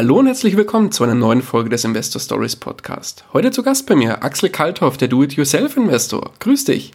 [0.00, 3.22] Hallo und herzlich willkommen zu einer neuen Folge des Investor Stories Podcast.
[3.34, 6.30] Heute zu Gast bei mir Axel Kalthoff, der Do-It-Yourself-Investor.
[6.38, 6.92] Grüß dich.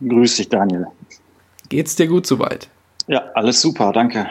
[0.00, 0.86] Grüß dich, Daniel.
[1.70, 2.68] Geht's dir gut soweit?
[3.08, 4.28] Ja, alles super, danke.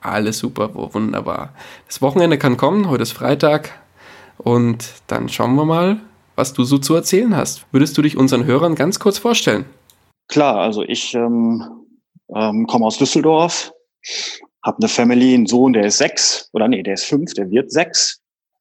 [0.00, 1.54] Alles super, wunderbar.
[1.86, 3.78] Das Wochenende kann kommen, heute ist Freitag
[4.36, 6.00] und dann schauen wir mal,
[6.34, 7.64] was du so zu erzählen hast.
[7.70, 9.66] Würdest du dich unseren Hörern ganz kurz vorstellen?
[10.26, 11.62] Klar, also ich ähm,
[12.34, 13.70] ähm, komme aus Düsseldorf,
[14.62, 17.70] habe eine Family, einen Sohn, der ist sechs, oder nee, der ist fünf, der wird
[17.72, 18.20] sechs.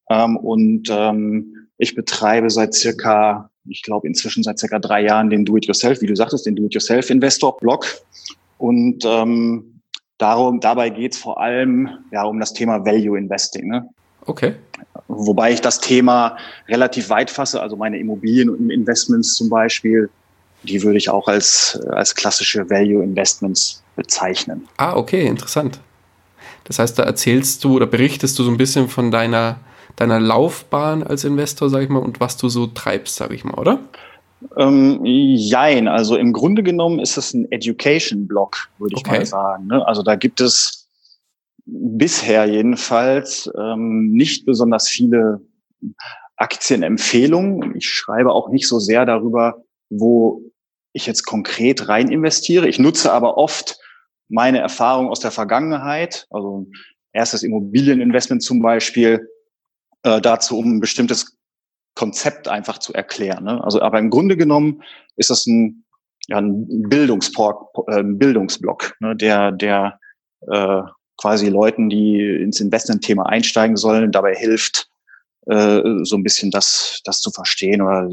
[0.09, 5.45] Ähm, und ähm, ich betreibe seit circa, ich glaube inzwischen seit circa drei Jahren den
[5.45, 7.85] Do-It-Yourself, wie du sagtest, den Do-It-Yourself-Investor-Blog.
[8.57, 9.81] Und ähm,
[10.17, 13.67] darum, dabei geht's vor allem ja um das Thema Value Investing.
[13.67, 13.89] Ne?
[14.25, 14.55] Okay.
[15.07, 16.37] Wobei ich das Thema
[16.67, 20.09] relativ weit fasse, also meine Immobilieninvestments zum Beispiel,
[20.63, 24.67] die würde ich auch als, als klassische Value Investments bezeichnen.
[24.77, 25.79] Ah, okay, interessant.
[26.69, 29.59] Das heißt, da erzählst du oder berichtest du so ein bisschen von deiner,
[29.95, 33.55] deiner Laufbahn als Investor, sag ich mal, und was du so treibst, sag ich mal,
[33.55, 33.79] oder?
[34.55, 39.17] Ähm, jein, also im Grunde genommen ist es ein Education-Blog, würde ich okay.
[39.17, 39.65] mal sagen.
[39.65, 39.85] Ne?
[39.85, 40.87] Also da gibt es
[41.65, 45.41] bisher jedenfalls ähm, nicht besonders viele
[46.37, 47.75] Aktienempfehlungen.
[47.75, 50.43] Ich schreibe auch nicht so sehr darüber, wo
[50.93, 52.67] ich jetzt konkret rein investiere.
[52.67, 53.79] Ich nutze aber oft
[54.29, 56.67] meine Erfahrung aus der Vergangenheit, also
[57.11, 59.27] erstes Immobilieninvestment zum Beispiel,
[60.03, 61.37] äh, dazu, um ein bestimmtes
[61.95, 63.43] Konzept einfach zu erklären.
[63.43, 63.63] Ne?
[63.63, 64.83] Also, aber im Grunde genommen
[65.17, 65.83] ist das ein,
[66.27, 69.15] ja, ein, Bildungsport, äh, Bildungsblock, ne?
[69.15, 69.99] der, der
[70.47, 70.81] äh,
[71.17, 74.87] quasi Leuten, die ins Investmentthema einsteigen sollen, dabei hilft,
[75.47, 78.07] äh, so ein bisschen das, das zu verstehen oder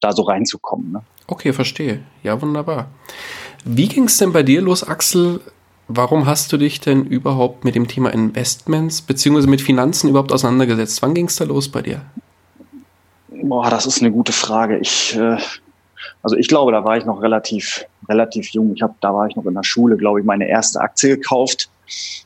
[0.00, 0.92] da so reinzukommen.
[0.92, 1.02] Ne?
[1.26, 2.00] Okay, verstehe.
[2.22, 2.88] Ja, wunderbar.
[3.64, 5.40] Wie ging es denn bei dir los, Axel?
[5.90, 11.00] Warum hast du dich denn überhaupt mit dem Thema Investments beziehungsweise mit Finanzen überhaupt auseinandergesetzt?
[11.00, 12.02] Wann ging es da los bei dir?
[13.30, 14.78] Boah, das ist eine gute Frage.
[14.78, 15.38] Ich, äh,
[16.22, 18.74] also ich glaube, da war ich noch relativ, relativ jung.
[18.74, 21.70] Ich habe, da war ich noch in der Schule, glaube ich, meine erste Aktie gekauft.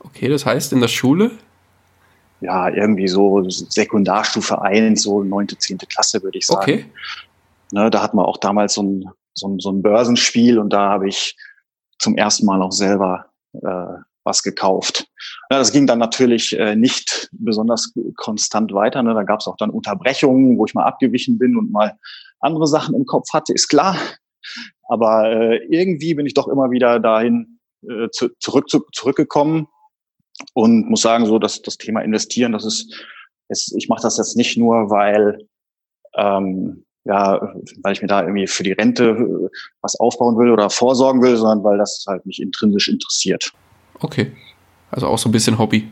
[0.00, 1.31] Okay, das heißt in der Schule?
[2.41, 6.62] Ja, irgendwie so Sekundarstufe 1, so neunte, zehnte Klasse, würde ich sagen.
[6.62, 6.87] Okay.
[7.71, 10.91] Ne, da hatten wir auch damals so ein, so ein, so ein Börsenspiel und da
[10.91, 11.37] habe ich
[11.99, 15.09] zum ersten Mal auch selber äh, was gekauft.
[15.51, 19.03] Ja, das ging dann natürlich äh, nicht besonders konstant weiter.
[19.03, 19.15] Ne?
[19.15, 21.99] Da gab es auch dann Unterbrechungen, wo ich mal abgewichen bin und mal
[22.41, 23.97] andere Sachen im Kopf hatte, ist klar.
[24.89, 27.59] Aber äh, irgendwie bin ich doch immer wieder dahin
[27.89, 29.69] äh, zu, zurück, zu, zurückgekommen
[30.55, 32.95] und muss sagen, so dass das Thema Investieren, das ist,
[33.49, 35.47] ist ich mache das jetzt nicht nur, weil
[36.17, 37.41] ähm, ja,
[37.83, 39.49] weil ich mir da irgendwie für die Rente äh,
[39.81, 43.51] was aufbauen will oder vorsorgen will, sondern weil das halt mich intrinsisch interessiert.
[44.01, 44.33] Okay.
[44.91, 45.91] Also auch so ein bisschen Hobby.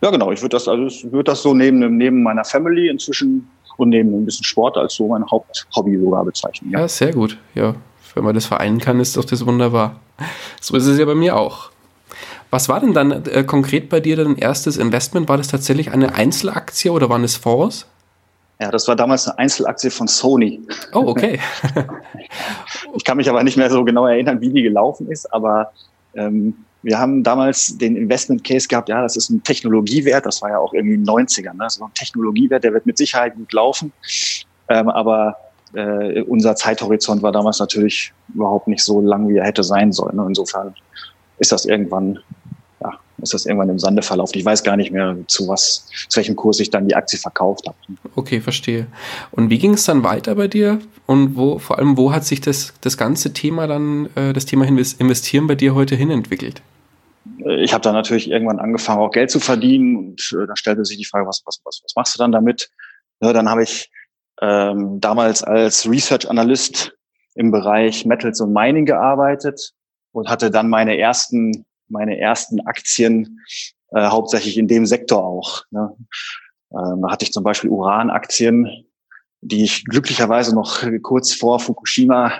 [0.00, 0.32] Ja, genau.
[0.32, 4.14] Ich würde das, also ich würde das so neben, neben meiner Family inzwischen und neben
[4.14, 6.70] ein bisschen Sport als so mein Haupthobby sogar bezeichnen.
[6.70, 6.80] Ja.
[6.80, 7.38] ja, sehr gut.
[7.54, 7.74] Ja,
[8.14, 10.00] wenn man das vereinen kann, ist doch das wunderbar.
[10.60, 11.70] So ist es ja bei mir auch.
[12.50, 15.28] Was war denn dann äh, konkret bei dir dein erstes Investment?
[15.28, 17.86] War das tatsächlich eine Einzelaktie oder waren es Fonds?
[18.60, 20.60] Ja, das war damals eine Einzelaktie von Sony.
[20.92, 21.40] Oh, okay.
[22.94, 25.72] ich kann mich aber nicht mehr so genau erinnern, wie die gelaufen ist, aber
[26.14, 30.50] ähm, wir haben damals den Investment Case gehabt, ja, das ist ein Technologiewert, das war
[30.50, 31.68] ja auch irgendwie in den 90ern, ne?
[31.68, 33.92] so ein Technologiewert, der wird mit Sicherheit gut laufen,
[34.68, 35.36] ähm, aber
[35.72, 40.16] äh, unser Zeithorizont war damals natürlich überhaupt nicht so lang, wie er hätte sein sollen.
[40.16, 40.24] Ne?
[40.28, 40.74] Insofern
[41.38, 42.18] ist das irgendwann
[43.24, 44.38] ist das irgendwann im Sande verlaufen.
[44.38, 47.66] Ich weiß gar nicht mehr, zu was, zu welchem Kurs ich dann die Aktie verkauft
[47.66, 47.76] habe.
[48.14, 48.86] Okay, verstehe.
[49.32, 50.78] Und wie ging es dann weiter bei dir?
[51.06, 54.66] Und wo, vor allem, wo hat sich das, das ganze Thema dann, äh, das Thema
[54.66, 56.62] Investieren bei dir heute hin entwickelt?
[57.58, 60.98] Ich habe dann natürlich irgendwann angefangen, auch Geld zu verdienen und äh, da stellte sich
[60.98, 62.70] die Frage, was, was, was, was machst du dann damit?
[63.20, 63.90] Ja, dann habe ich
[64.40, 66.94] ähm, damals als Research Analyst
[67.34, 69.72] im Bereich Metals und Mining gearbeitet
[70.12, 73.40] und hatte dann meine ersten meine ersten Aktien
[73.92, 75.62] äh, hauptsächlich in dem Sektor auch.
[75.70, 75.96] Ne?
[76.72, 78.68] Ähm, da hatte ich zum Beispiel Uranaktien,
[79.40, 82.32] die ich glücklicherweise noch kurz vor Fukushima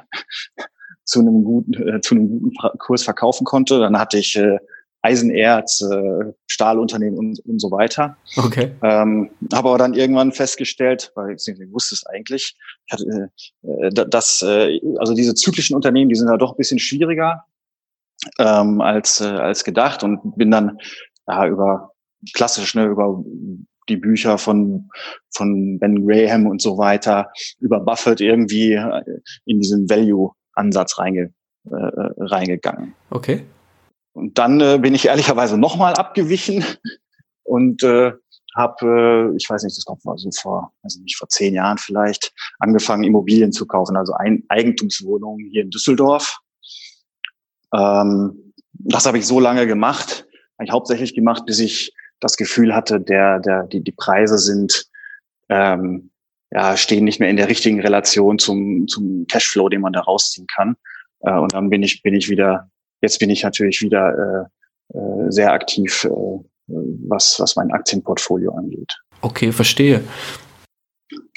[1.04, 3.78] zu einem guten, äh, zu einem guten Kurs verkaufen konnte.
[3.78, 4.58] Dann hatte ich äh,
[5.02, 8.16] Eisenerz, äh, Stahlunternehmen und, und so weiter.
[8.36, 8.72] Okay.
[8.82, 12.56] Ähm, habe aber dann irgendwann festgestellt, weil ich, ich wusste es eigentlich,
[12.86, 13.30] ich hatte,
[13.62, 17.44] äh, dass äh, also diese zyklischen Unternehmen, die sind da doch ein bisschen schwieriger
[18.38, 20.78] ähm, als äh, als gedacht und bin dann
[21.26, 21.92] ja, über
[22.34, 23.22] klassisch ne, über
[23.88, 24.88] die Bücher von
[25.30, 29.02] von Ben Graham und so weiter über Buffett irgendwie äh,
[29.44, 31.32] in diesen Value Ansatz reinge,
[31.70, 32.94] äh, äh, reingegangen.
[33.10, 33.44] Okay.
[34.12, 36.64] Und dann äh, bin ich ehrlicherweise nochmal abgewichen
[37.42, 38.12] und äh,
[38.56, 41.78] habe, äh, ich weiß nicht, das kommt mal so vor, also nicht vor zehn Jahren
[41.78, 46.38] vielleicht, angefangen Immobilien zu kaufen, also ein Eigentumswohnungen hier in Düsseldorf.
[47.74, 50.26] Ähm, das habe ich so lange gemacht,
[50.58, 54.86] eigentlich hauptsächlich gemacht, bis ich das Gefühl hatte, der, der, die, die Preise sind
[55.48, 56.10] ähm,
[56.54, 60.46] ja, stehen nicht mehr in der richtigen Relation zum, zum Cashflow, den man da rausziehen
[60.46, 60.76] kann.
[61.20, 64.48] Äh, und dann bin ich, bin ich wieder, jetzt bin ich natürlich wieder
[64.92, 66.10] äh, äh, sehr aktiv, äh,
[66.66, 68.96] was, was mein Aktienportfolio angeht.
[69.20, 70.02] Okay, verstehe.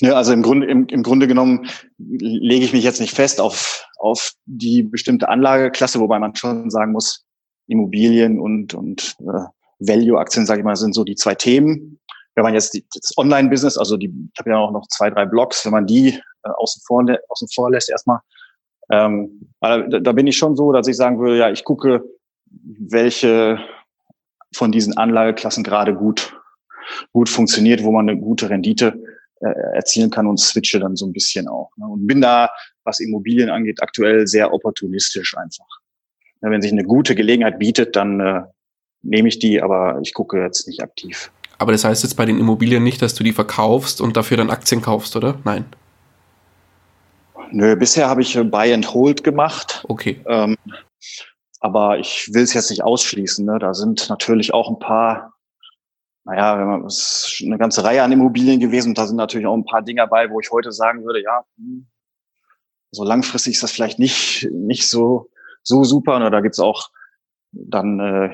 [0.02, 3.86] Ja, also im Grunde, im, im Grunde genommen lege ich mich jetzt nicht fest auf,
[3.98, 7.26] auf die bestimmte Anlageklasse, wobei man schon sagen muss,
[7.68, 9.46] Immobilien und, und äh,
[9.80, 12.00] Value-Aktien, sage ich mal, sind so die zwei Themen.
[12.36, 15.26] Wenn man jetzt die, das Online-Business, also die, ich habe ja auch noch zwei, drei
[15.26, 16.10] Blogs, wenn man die
[16.44, 18.20] äh, außen, vor, außen vor lässt erstmal,
[18.90, 22.04] ähm, da, da bin ich schon so, dass ich sagen würde, ja, ich gucke,
[22.46, 23.60] welche
[24.54, 26.40] von diesen Anlageklassen gerade gut,
[27.12, 29.02] gut funktioniert, wo man eine gute Rendite
[29.42, 31.72] äh, erzielen kann und switche dann so ein bisschen auch.
[31.78, 31.88] Ne?
[31.88, 32.50] Und bin da,
[32.84, 35.66] was Immobilien angeht, aktuell sehr opportunistisch einfach.
[36.42, 38.42] Ja, wenn sich eine gute Gelegenheit bietet, dann äh,
[39.02, 41.32] nehme ich die, aber ich gucke jetzt nicht aktiv.
[41.58, 44.50] Aber das heißt jetzt bei den Immobilien nicht, dass du die verkaufst und dafür dann
[44.50, 45.40] Aktien kaufst, oder?
[45.44, 45.66] Nein.
[47.52, 49.84] Nö, bisher habe ich äh, Buy and Hold gemacht.
[49.88, 50.22] Okay.
[50.28, 50.58] Ähm,
[51.60, 53.46] aber ich will es jetzt nicht ausschließen.
[53.46, 53.58] Ne?
[53.60, 55.34] Da sind natürlich auch ein paar,
[56.28, 59.64] naja, es ist eine ganze Reihe an Immobilien gewesen und da sind natürlich auch ein
[59.64, 61.88] paar Dinge dabei, wo ich heute sagen würde, ja, hm,
[62.92, 65.30] so langfristig ist das vielleicht nicht, nicht so,
[65.64, 66.20] so super.
[66.20, 66.30] Ne?
[66.30, 66.90] Da gibt's auch
[67.54, 68.30] dann äh,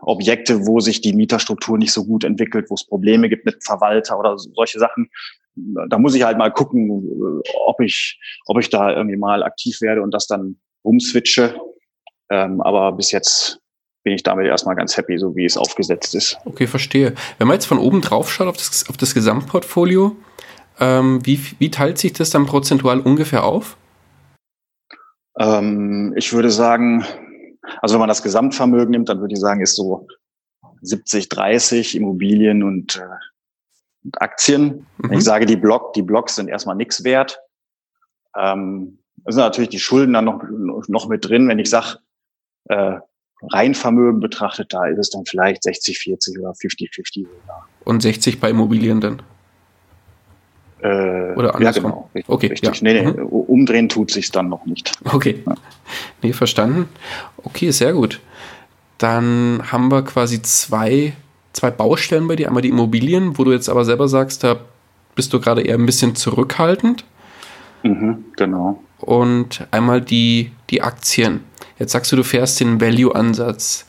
[0.00, 4.18] Objekte, wo sich die Mieterstruktur nicht so gut entwickelt, wo es Probleme gibt mit Verwalter
[4.18, 5.10] oder solche Sachen.
[5.54, 10.00] Da muss ich halt mal gucken, ob ich, ob ich da irgendwie mal aktiv werde
[10.00, 11.60] und das dann umswitche.
[12.30, 13.60] Ähm, aber bis jetzt
[14.04, 16.38] bin ich damit erstmal ganz happy, so wie es aufgesetzt ist.
[16.44, 17.14] Okay, verstehe.
[17.38, 20.14] Wenn man jetzt von oben drauf schaut auf das, auf das Gesamtportfolio,
[20.78, 23.76] ähm, wie, wie teilt sich das dann prozentual ungefähr auf?
[25.38, 27.04] Ähm, ich würde sagen,
[27.80, 30.06] also wenn man das Gesamtvermögen nimmt, dann würde ich sagen, ist so
[30.82, 34.86] 70, 30 Immobilien und, äh, und Aktien.
[34.98, 35.12] Mhm.
[35.12, 37.40] Ich sage, die Block, die Blocks sind erstmal nichts wert.
[38.36, 40.42] Ähm, sind natürlich die Schulden dann noch,
[40.88, 41.48] noch mit drin.
[41.48, 41.98] Wenn ich sage,
[42.68, 42.98] äh,
[43.52, 47.26] Reinvermögen betrachtet, da ist es dann vielleicht 60, 40 oder 50, 50
[47.84, 49.22] Und 60 bei Immobilien dann?
[50.84, 51.62] Äh, Oder andersrum?
[51.62, 52.10] Ja, genau.
[52.14, 52.80] Richtig, okay, richtig.
[52.80, 52.92] Ja.
[52.92, 53.26] Nee, nee, mhm.
[53.26, 54.92] umdrehen tut sich dann noch nicht.
[55.04, 55.42] Okay.
[55.46, 55.54] Ja.
[56.22, 56.88] Nee, verstanden.
[57.42, 58.20] Okay, sehr gut.
[58.98, 61.14] Dann haben wir quasi zwei,
[61.52, 62.48] zwei Baustellen bei dir.
[62.48, 64.60] Einmal die Immobilien, wo du jetzt aber selber sagst, da
[65.14, 67.04] bist du gerade eher ein bisschen zurückhaltend.
[67.82, 68.82] Mhm, genau.
[68.98, 71.40] Und einmal die, die Aktien.
[71.78, 73.86] Jetzt sagst du, du fährst den Value-Ansatz.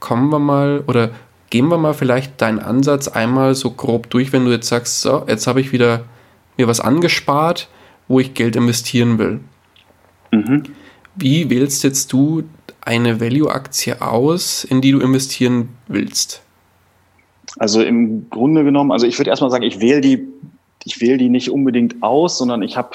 [0.00, 1.10] Kommen wir mal oder
[1.50, 5.24] gehen wir mal vielleicht deinen Ansatz einmal so grob durch, wenn du jetzt sagst, so,
[5.26, 6.04] jetzt habe ich wieder
[6.56, 7.68] mir was angespart,
[8.08, 9.40] wo ich Geld investieren will.
[10.32, 10.64] Mhm.
[11.14, 12.44] Wie wählst jetzt du
[12.80, 16.42] eine Value-Aktie aus, in die du investieren willst?
[17.58, 20.26] Also im Grunde genommen, also ich würde erstmal sagen, ich wähle die,
[20.84, 22.90] ich wähle die nicht unbedingt aus, sondern ich habe,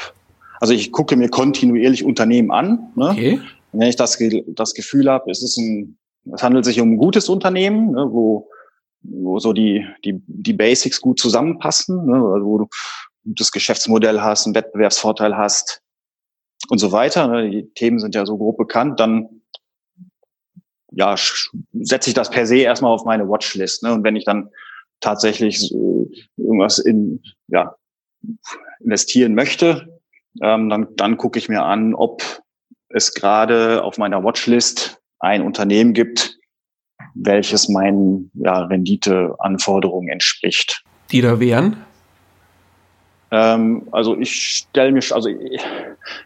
[0.60, 2.80] also ich gucke mir kontinuierlich Unternehmen an.
[2.96, 3.10] Ne?
[3.10, 3.40] Okay.
[3.74, 5.98] Wenn ich das, das Gefühl habe, es ist ein,
[6.34, 8.50] es handelt sich um ein gutes Unternehmen, ne, wo,
[9.02, 12.68] wo so die, die, die Basics gut zusammenpassen, ne, also wo du
[13.24, 15.82] gutes Geschäftsmodell hast, einen Wettbewerbsvorteil hast
[16.70, 17.28] und so weiter.
[17.28, 17.50] Ne?
[17.50, 19.42] Die Themen sind ja so grob bekannt, dann
[20.92, 21.16] ja,
[21.74, 23.84] setze ich das per se erstmal auf meine Watchlist.
[23.84, 23.94] Ne?
[23.94, 24.50] Und wenn ich dann
[25.00, 25.74] tatsächlich
[26.38, 27.76] irgendwas in, ja,
[28.82, 30.00] investieren möchte,
[30.42, 32.41] ähm, dann, dann gucke ich mir an, ob
[32.94, 36.38] es gerade auf meiner Watchlist ein Unternehmen gibt,
[37.14, 40.84] welches meinen ja, Renditeanforderungen entspricht.
[41.12, 41.78] Die da wären?
[43.32, 45.62] Ähm, also ich stelle mir, also ich,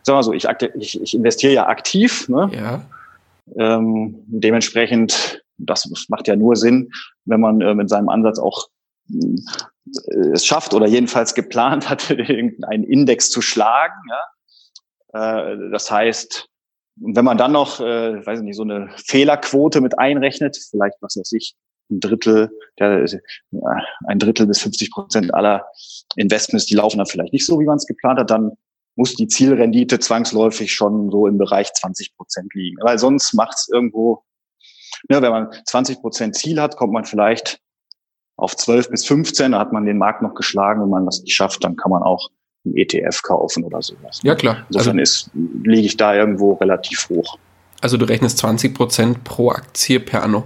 [0.04, 2.28] sag mal so, ich, ich, ich investiere ja aktiv.
[2.30, 2.50] Ne?
[2.54, 2.82] Ja.
[3.58, 6.92] Ähm, dementsprechend, das macht ja nur Sinn,
[7.26, 8.68] wenn man äh, mit seinem Ansatz auch
[9.12, 14.02] äh, es schafft oder jedenfalls geplant hat, irgendeinen Index zu schlagen.
[15.14, 15.52] Ja?
[15.52, 16.50] Äh, das heißt,
[17.02, 20.96] und wenn man dann noch, äh, weiß ich nicht, so eine Fehlerquote mit einrechnet, vielleicht
[21.02, 21.56] was weiß ich,
[21.92, 22.50] ein Drittel,
[22.80, 23.20] der, äh,
[24.08, 25.66] ein Drittel bis 50 Prozent aller
[26.16, 28.52] Investments, die laufen dann vielleicht nicht so, wie man es geplant hat, dann
[28.96, 32.78] muss die Zielrendite zwangsläufig schon so im Bereich 20 Prozent liegen.
[32.82, 34.24] Weil sonst macht es irgendwo,
[35.10, 37.60] ne, wenn man 20 Prozent Ziel hat, kommt man vielleicht
[38.38, 40.82] auf 12 bis 15, da hat man den Markt noch geschlagen.
[40.82, 42.30] Wenn man das nicht schafft, dann kann man auch
[42.66, 44.22] einen ETF kaufen oder sowas.
[44.24, 44.66] Ja, klar.
[44.70, 45.32] Insofern also, ist,
[45.64, 47.38] liege ich da irgendwo relativ hoch.
[47.82, 50.44] Also du rechnest 20 Prozent pro Aktie per Anno?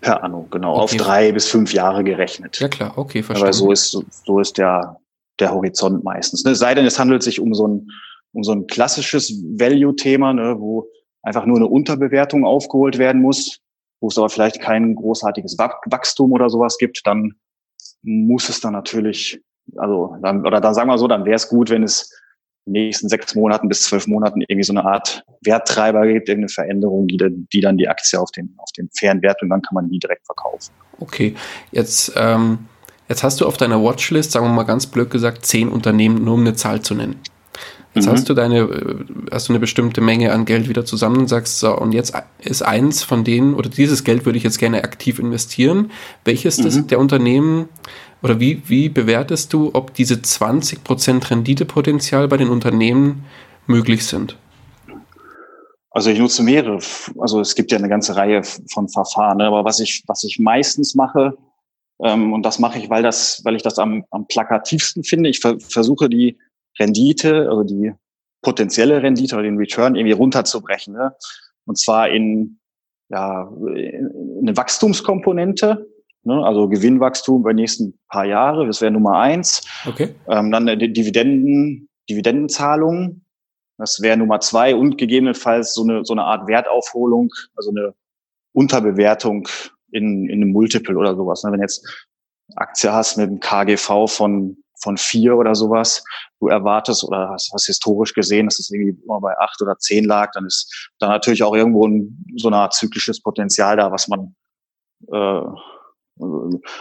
[0.00, 0.74] Per Anno, genau.
[0.74, 0.82] Okay.
[0.82, 2.58] Auf drei bis fünf Jahre gerechnet.
[2.58, 2.96] Ja, klar.
[2.96, 3.48] Okay, verstanden.
[3.48, 4.96] Aber so ist, so ist der,
[5.38, 6.44] der Horizont meistens.
[6.44, 6.54] Ne?
[6.54, 7.88] Sei denn, es handelt sich um so ein,
[8.32, 10.88] um so ein klassisches Value-Thema, ne, wo
[11.22, 13.60] einfach nur eine Unterbewertung aufgeholt werden muss,
[14.00, 17.34] wo es aber vielleicht kein großartiges Wachstum oder sowas gibt, dann
[18.02, 19.42] muss es dann natürlich
[19.76, 22.12] also dann, oder dann sagen wir so, dann wäre es gut, wenn es
[22.66, 26.50] in den nächsten sechs Monaten bis zwölf Monaten irgendwie so eine Art Werttreiber gibt, irgendeine
[26.50, 27.18] Veränderung, die,
[27.52, 29.98] die dann die Aktie auf den, auf den fairen Wert und dann kann man die
[29.98, 30.72] direkt verkaufen.
[31.00, 31.34] Okay,
[31.72, 32.66] jetzt, ähm,
[33.08, 36.34] jetzt hast du auf deiner Watchlist, sagen wir mal ganz blöd gesagt, zehn Unternehmen, nur
[36.34, 37.20] um eine Zahl zu nennen.
[37.94, 38.10] Jetzt mhm.
[38.12, 41.58] hast du deine, äh, hast du eine bestimmte Menge an Geld wieder zusammen und sagst,
[41.58, 45.18] so, und jetzt ist eins von denen, oder dieses Geld würde ich jetzt gerne aktiv
[45.18, 45.90] investieren.
[46.24, 46.64] Welches mhm.
[46.64, 47.68] das der Unternehmen,
[48.22, 53.24] oder wie, wie bewertest du, ob diese 20% Renditepotenzial bei den Unternehmen
[53.66, 54.36] möglich sind?
[55.90, 56.78] Also ich nutze mehrere,
[57.18, 59.46] also es gibt ja eine ganze Reihe von Verfahren, ne?
[59.46, 61.36] aber was ich, was ich meistens mache,
[62.02, 65.40] ähm, und das mache ich, weil das, weil ich das am, am plakativsten finde, ich
[65.40, 66.38] ver versuche die
[66.78, 67.92] Rendite, also die
[68.42, 70.94] potenzielle Rendite oder den Return irgendwie runterzubrechen.
[70.94, 71.14] Ne?
[71.66, 72.58] Und zwar in,
[73.10, 75.86] ja, in eine Wachstumskomponente,
[76.22, 76.44] Ne?
[76.44, 79.62] Also Gewinnwachstum über die nächsten paar Jahre, das wäre Nummer eins.
[79.86, 80.14] Okay.
[80.28, 83.24] Ähm, dann die Dividenden, Dividendenzahlungen,
[83.78, 87.94] das wäre Nummer zwei und gegebenenfalls so eine, so eine Art Wertaufholung, also eine
[88.52, 89.48] Unterbewertung
[89.92, 91.42] in, in einem Multiple oder sowas.
[91.42, 91.52] Ne?
[91.52, 92.10] Wenn jetzt
[92.56, 96.04] Aktie hast mit einem KGV von, von vier oder sowas,
[96.40, 100.04] du erwartest oder hast, hast historisch gesehen, dass es irgendwie immer bei acht oder zehn
[100.04, 104.08] lag, dann ist da natürlich auch irgendwo ein, so eine Art zyklisches Potenzial da, was
[104.08, 104.34] man
[105.12, 105.42] äh,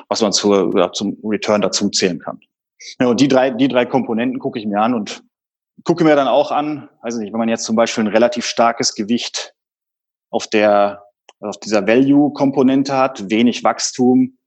[0.08, 2.39] was man zur, ja, zum Return dazu zählen kann.
[3.00, 5.24] Ja, und die drei, die drei Komponenten gucke ich mir an und
[5.84, 8.96] gucke mir dann auch an, weiß nicht, wenn man jetzt zum Beispiel ein relativ starkes
[8.96, 9.53] Gewicht
[10.29, 11.03] auf der,
[11.39, 14.38] auf dieser Value-Komponente hat, wenig Wachstum,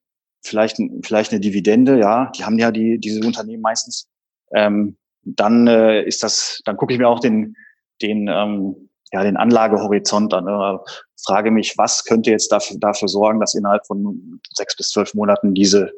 [0.42, 4.08] vielleicht, vielleicht eine Dividende, ja, die haben ja die, diese Unternehmen meistens,
[4.54, 7.56] ähm, dann äh, ist das, dann gucke ich mir auch den,
[8.02, 10.44] den, ähm, ja, den Anlagehorizont an.
[10.44, 10.80] Ne?
[11.24, 15.54] Frage mich, was könnte jetzt dafür, dafür sorgen, dass innerhalb von sechs bis zwölf Monaten
[15.54, 15.92] diese,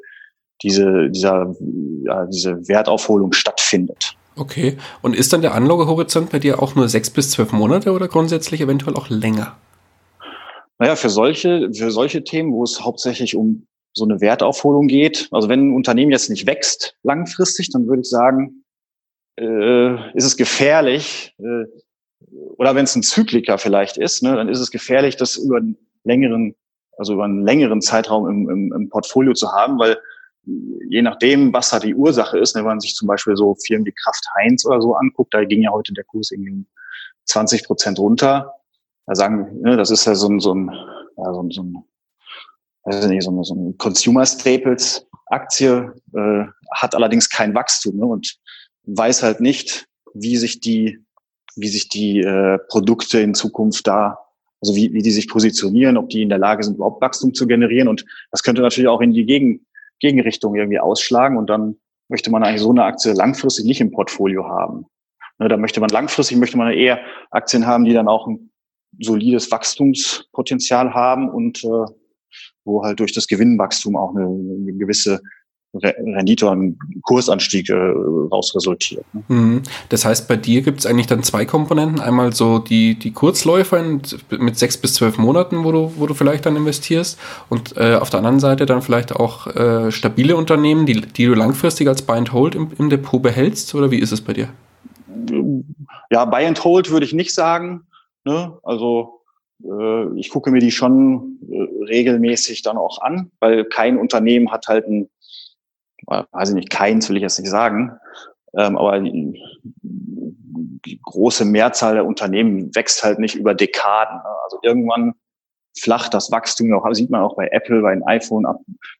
[0.62, 1.54] diese, dieser,
[2.04, 4.16] ja, diese Wertaufholung stattfindet.
[4.36, 4.76] Okay.
[5.02, 8.60] Und ist dann der Anlagehorizont bei dir auch nur sechs bis zwölf Monate oder grundsätzlich
[8.60, 9.56] eventuell auch länger?
[10.78, 15.48] Naja, für solche, für solche Themen, wo es hauptsächlich um so eine Wertaufholung geht, also
[15.48, 18.64] wenn ein Unternehmen jetzt nicht wächst langfristig, dann würde ich sagen,
[19.38, 21.66] äh, ist es gefährlich, äh,
[22.56, 25.76] oder wenn es ein Zykliker vielleicht ist, ne, dann ist es gefährlich, das über einen
[26.04, 26.54] längeren,
[26.96, 29.98] also über einen längeren Zeitraum im, im, im Portfolio zu haben, weil
[30.46, 33.86] je nachdem, was da die Ursache ist, ne, wenn man sich zum Beispiel so Firmen
[33.86, 36.66] wie Kraft Heinz oder so anguckt, da ging ja heute der Kurs irgendwie
[37.26, 38.52] 20 Prozent runter.
[39.06, 40.70] Da sagen, ne, das ist ja so ein, so ein,
[41.16, 41.84] ja, so ein, so ein,
[42.84, 48.06] weiß nicht, so ein, so ein Consumer Staples Aktie, äh, hat allerdings kein Wachstum ne,
[48.06, 48.36] und
[48.84, 51.03] weiß halt nicht, wie sich die
[51.56, 54.18] wie sich die äh, Produkte in Zukunft da,
[54.60, 57.46] also wie, wie die sich positionieren, ob die in der Lage sind, überhaupt Wachstum zu
[57.46, 57.88] generieren.
[57.88, 59.66] Und das könnte natürlich auch in die Gegen,
[60.00, 61.36] Gegenrichtung irgendwie ausschlagen.
[61.36, 61.76] Und dann
[62.08, 64.86] möchte man eigentlich so eine Aktie langfristig nicht im Portfolio haben.
[65.38, 68.50] Ne, da möchte man langfristig, möchte man eher Aktien haben, die dann auch ein
[69.00, 71.86] solides Wachstumspotenzial haben und äh,
[72.64, 75.20] wo halt durch das Gewinnwachstum auch eine, eine gewisse
[75.82, 79.04] Rendite und Kursanstieg äh, raus resultiert.
[79.12, 79.22] Ne?
[79.28, 79.62] Mhm.
[79.88, 82.00] Das heißt, bei dir gibt es eigentlich dann zwei Komponenten.
[82.00, 83.82] Einmal so die, die Kurzläufer
[84.30, 87.18] mit sechs bis zwölf Monaten, wo du, wo du vielleicht dann investierst.
[87.48, 91.34] Und äh, auf der anderen Seite dann vielleicht auch äh, stabile Unternehmen, die, die du
[91.34, 93.74] langfristig als Buy and Hold im, im Depot behältst.
[93.74, 94.48] Oder wie ist es bei dir?
[96.10, 97.86] Ja, Buy and Hold würde ich nicht sagen.
[98.24, 98.56] Ne?
[98.62, 99.20] Also
[99.62, 104.66] äh, ich gucke mir die schon äh, regelmäßig dann auch an, weil kein Unternehmen hat
[104.68, 105.08] halt ein
[106.06, 107.92] weiß ich nicht, keins will ich jetzt nicht sagen,
[108.56, 109.40] ähm, aber die,
[109.82, 114.16] die, große Mehrzahl der Unternehmen wächst halt nicht über Dekaden.
[114.16, 114.36] Ne?
[114.44, 115.14] Also irgendwann
[115.76, 118.44] flacht das Wachstum auch, sieht man auch bei Apple, bei den iPhone,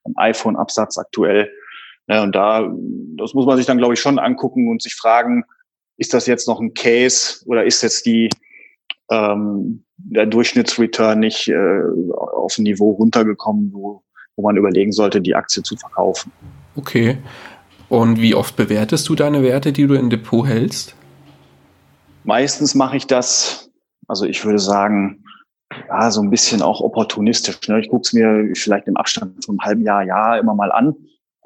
[0.03, 1.51] beim iPhone-Absatz aktuell.
[2.09, 2.71] Ja, und da,
[3.17, 5.45] das muss man sich dann, glaube ich, schon angucken und sich fragen,
[5.97, 8.29] ist das jetzt noch ein Case oder ist jetzt die,
[9.11, 11.81] ähm, der Durchschnittsreturn nicht äh,
[12.13, 14.03] auf ein Niveau runtergekommen, wo,
[14.37, 16.33] wo man überlegen sollte, die Aktie zu verkaufen.
[16.77, 17.19] Okay.
[17.89, 20.95] Und wie oft bewertest du deine Werte, die du im Depot hältst?
[22.25, 23.71] Meistens mache ich das,
[24.09, 25.25] also ich würde sagen,
[25.89, 27.69] ja, so ein bisschen auch opportunistisch.
[27.69, 27.81] Ne?
[27.81, 30.95] Ich gucke es mir vielleicht im Abstand von einem halben Jahr, Jahr immer mal an.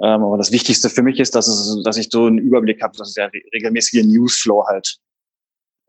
[0.01, 2.97] Ähm, aber das Wichtigste für mich ist, dass, es, dass ich so einen Überblick habe,
[2.97, 4.99] dass der regelmäßige Newsflow halt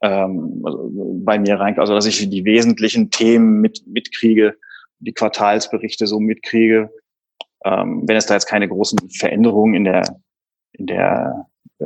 [0.02, 0.90] ähm, also
[1.24, 4.56] bei mir rein, also dass ich die wesentlichen Themen mit, mitkriege,
[5.00, 6.90] die Quartalsberichte so mitkriege.
[7.66, 10.04] Ähm, wenn es da jetzt keine großen Veränderungen in der
[10.74, 11.48] in der
[11.80, 11.86] äh,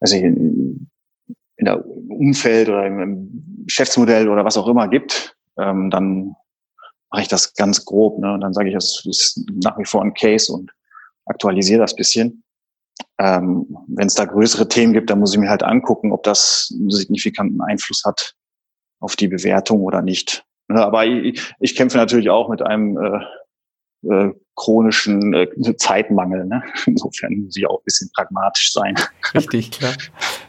[0.00, 0.88] also in,
[1.56, 6.36] in der Umfeld oder im Geschäftsmodell oder was auch immer gibt, ähm, dann
[7.10, 8.18] mache ich das ganz grob.
[8.18, 8.32] Ne?
[8.34, 10.70] Und dann sage ich, das ist nach wie vor ein Case und
[11.24, 12.42] aktualisiere das bisschen.
[13.18, 16.72] Ähm, Wenn es da größere Themen gibt, dann muss ich mir halt angucken, ob das
[16.72, 18.34] einen signifikanten Einfluss hat
[19.00, 20.44] auf die Bewertung oder nicht.
[20.68, 20.84] Ne?
[20.84, 23.20] Aber ich, ich kämpfe natürlich auch mit einem äh,
[24.02, 26.46] äh, chronischen äh, Zeitmangel.
[26.46, 26.62] Ne?
[26.86, 28.94] Insofern muss ich auch ein bisschen pragmatisch sein.
[29.34, 29.92] Richtig, klar.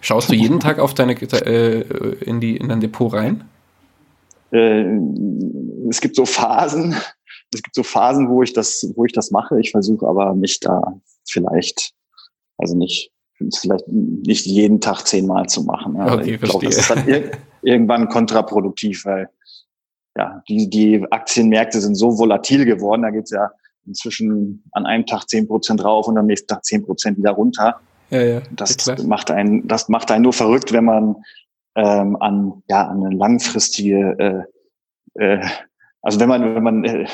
[0.01, 1.81] Schaust du jeden Tag auf deine äh,
[2.23, 3.43] in die in dein Depot rein?
[4.51, 4.85] Äh,
[5.89, 6.95] es gibt so Phasen,
[7.53, 9.59] es gibt so Phasen, wo ich das, wo ich das mache.
[9.59, 11.93] Ich versuche aber mich da vielleicht,
[12.57, 13.11] also nicht,
[13.59, 15.95] vielleicht nicht jeden Tag zehnmal zu machen.
[15.95, 16.13] Ja.
[16.13, 19.29] Okay, ich glaube, das ist dann ir irgendwann kontraproduktiv, weil
[20.17, 23.51] ja, die, die Aktienmärkte sind so volatil geworden, da geht's ja
[23.85, 27.79] inzwischen an einem Tag zehn Prozent rauf und am nächsten Tag zehn Prozent wieder runter.
[28.09, 31.15] Ja, ja, das ja, macht einen, das macht einen nur verrückt, wenn man
[31.75, 34.47] ähm, an ja an eine langfristige,
[35.15, 35.45] äh, äh,
[36.01, 37.05] also wenn man wenn man äh,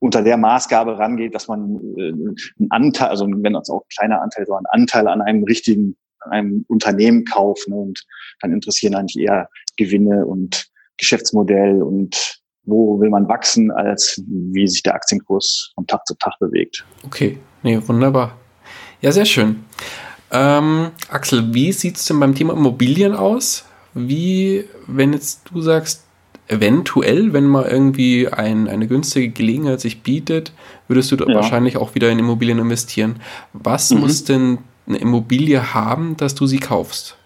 [0.00, 4.22] unter der Maßgabe rangeht, dass man äh, einen Anteil, also wenn das auch ein kleiner
[4.22, 8.04] Anteil, so einen Anteil an einem richtigen, an einem Unternehmen kauft ne, und
[8.40, 14.82] dann interessieren eigentlich eher Gewinne und Geschäftsmodell und wo will man wachsen, als wie sich
[14.82, 16.84] der Aktienkurs von Tag zu Tag bewegt.
[17.04, 18.38] Okay, nee, wunderbar.
[19.00, 19.64] Ja, sehr schön.
[20.30, 23.66] Ähm, Axel, wie sieht es denn beim Thema Immobilien aus?
[23.92, 26.04] Wie, wenn jetzt du sagst,
[26.48, 30.52] eventuell, wenn mal irgendwie ein, eine günstige Gelegenheit sich bietet,
[30.88, 31.34] würdest du ja.
[31.34, 33.20] wahrscheinlich auch wieder in Immobilien investieren.
[33.52, 34.00] Was mhm.
[34.00, 37.16] muss denn eine Immobilie haben, dass du sie kaufst?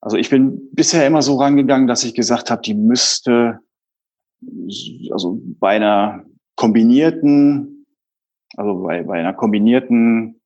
[0.00, 3.60] Also ich bin bisher immer so rangegangen, dass ich gesagt habe, die müsste
[5.10, 6.24] also bei einer
[6.56, 7.86] kombinierten,
[8.56, 10.40] also bei, bei einer kombinierten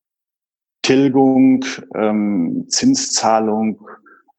[0.81, 1.65] Tilgung,
[1.95, 3.81] ähm, Zinszahlung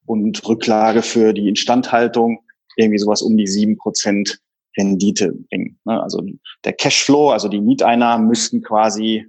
[0.05, 2.44] und Rücklage für die Instandhaltung
[2.76, 4.40] irgendwie sowas um die sieben Prozent
[4.76, 5.79] Rendite bringen.
[5.85, 6.02] Ne?
[6.02, 6.22] Also
[6.64, 9.26] der Cashflow, also die Mieteinnahmen müssten quasi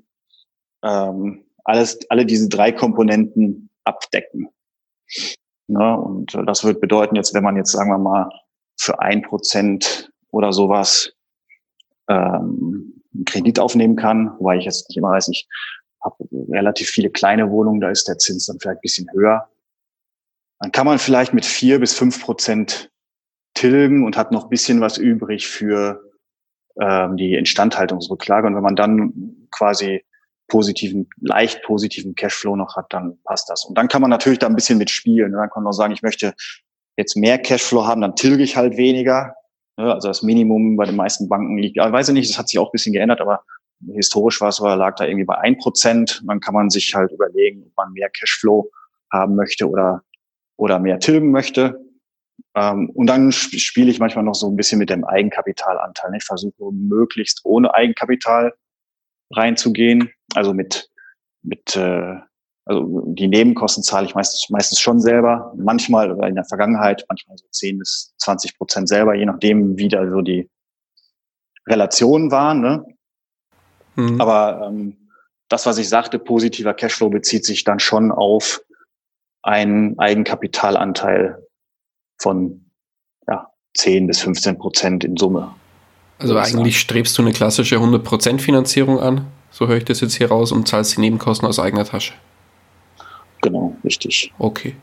[0.84, 4.50] ähm, alles, alle diese drei Komponenten abdecken.
[5.67, 5.97] Ne?
[5.97, 8.30] Und äh, das wird bedeuten, jetzt, wenn man jetzt, sagen wir mal,
[8.80, 11.13] für ein Prozent oder sowas
[12.10, 15.47] ähm, einen Kredit aufnehmen kann, wobei ich jetzt nicht immer weiß, ich
[16.03, 16.15] habe
[16.49, 19.49] relativ viele kleine Wohnungen, da ist der Zins dann vielleicht ein bisschen höher.
[20.60, 22.91] Dann kann man vielleicht mit vier bis fünf Prozent
[23.53, 26.01] tilgen und hat noch ein bisschen was übrig für
[26.80, 28.47] ähm, die Instandhaltungsrücklage.
[28.47, 30.03] Und wenn man dann quasi
[30.47, 33.65] positiven, leicht positiven Cashflow noch hat, dann passt das.
[33.65, 35.33] Und dann kann man natürlich da ein bisschen mitspielen.
[35.33, 36.33] Dann kann man auch sagen, ich möchte
[36.97, 39.36] jetzt mehr Cashflow haben, dann tilge ich halt weniger.
[39.75, 42.57] Also das Minimum bei den meisten Banken liegt, ich weiß ich nicht, das hat sich
[42.60, 43.43] auch ein bisschen geändert, aber
[43.93, 46.23] historisch war es, lag da irgendwie bei ein Prozent.
[46.25, 48.71] Dann kann man sich halt überlegen, ob man mehr Cashflow
[49.12, 50.01] haben möchte oder,
[50.57, 51.79] oder mehr tilgen möchte.
[52.55, 56.15] Ähm, und dann spiele ich manchmal noch so ein bisschen mit dem Eigenkapitalanteil.
[56.15, 58.53] Ich versuche möglichst ohne Eigenkapital
[59.31, 60.12] reinzugehen.
[60.38, 60.89] Also mit,
[61.41, 62.15] mit äh,
[62.65, 65.54] also die Nebenkosten zahle ich meistens, meistens schon selber.
[65.58, 69.88] Manchmal oder in der Vergangenheit, manchmal so 10 bis 20 Prozent selber, je nachdem, wie
[69.88, 70.50] da so die
[71.65, 72.62] Relationen waren.
[72.62, 72.86] Ne?
[73.95, 74.21] Mhm.
[74.21, 75.10] Aber ähm,
[75.47, 78.62] das, was ich sagte, positiver Cashflow bezieht sich dann schon auf
[79.43, 81.41] einen Eigenkapitalanteil
[82.19, 82.69] von
[83.28, 85.56] ja, 10 bis 15 Prozent in Summe.
[86.19, 90.29] Also eigentlich strebst du eine klassische 100% Finanzierung an, so höre ich das jetzt hier
[90.29, 92.13] raus, und zahlst die Nebenkosten aus eigener Tasche.
[93.41, 94.33] Genau, richtig.
[94.39, 94.75] Okay.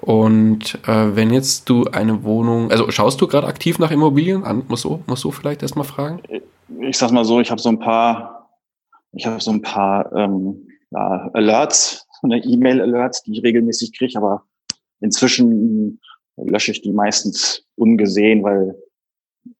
[0.00, 4.64] Und äh, wenn jetzt du eine Wohnung, also schaust du gerade aktiv nach Immobilien an?
[4.66, 6.20] Muss so, muss so vielleicht erstmal fragen?
[6.80, 8.50] Ich sag mal so, ich habe so ein paar,
[9.12, 14.44] ich habe so ein paar ähm, ja, Alerts, eine E-Mail-Alerts, die ich regelmäßig kriege, aber
[15.00, 16.00] inzwischen
[16.36, 18.76] lösche ich die meistens ungesehen, weil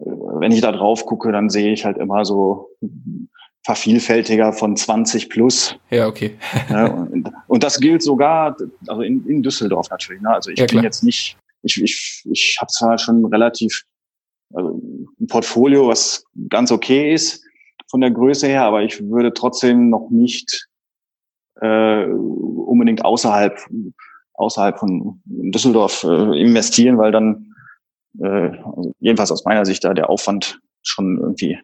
[0.01, 2.68] äh, wenn ich da drauf gucke, dann sehe ich halt immer so
[3.64, 5.77] Vervielfältiger von 20 plus.
[5.90, 6.37] Ja, okay.
[6.68, 8.57] ja, und, und, das gilt sogar,
[8.88, 10.20] also in, in Düsseldorf natürlich.
[10.20, 10.31] Ne?
[10.31, 13.85] Also ich ja, bin jetzt nicht, ich, ich, ich habe zwar schon relativ
[14.55, 14.81] also
[15.20, 17.42] ein Portfolio, was ganz okay ist
[17.88, 20.68] von der Größe her, aber ich würde trotzdem noch nicht
[21.61, 23.59] äh, unbedingt außerhalb
[24.35, 27.55] außerhalb von Düsseldorf äh, investieren, weil dann
[28.18, 31.59] äh, also jedenfalls aus meiner Sicht da der Aufwand schon irgendwie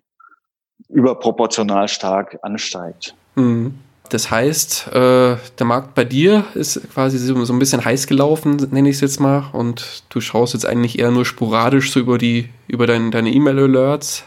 [0.89, 3.15] überproportional stark ansteigt.
[3.35, 3.75] Mhm.
[4.09, 8.57] Das heißt, äh, der Markt bei dir ist quasi so, so ein bisschen heiß gelaufen,
[8.71, 12.17] nenne ich es jetzt mal, und du schaust jetzt eigentlich eher nur sporadisch so über
[12.17, 14.25] die über dein, deine E-Mail-Alerts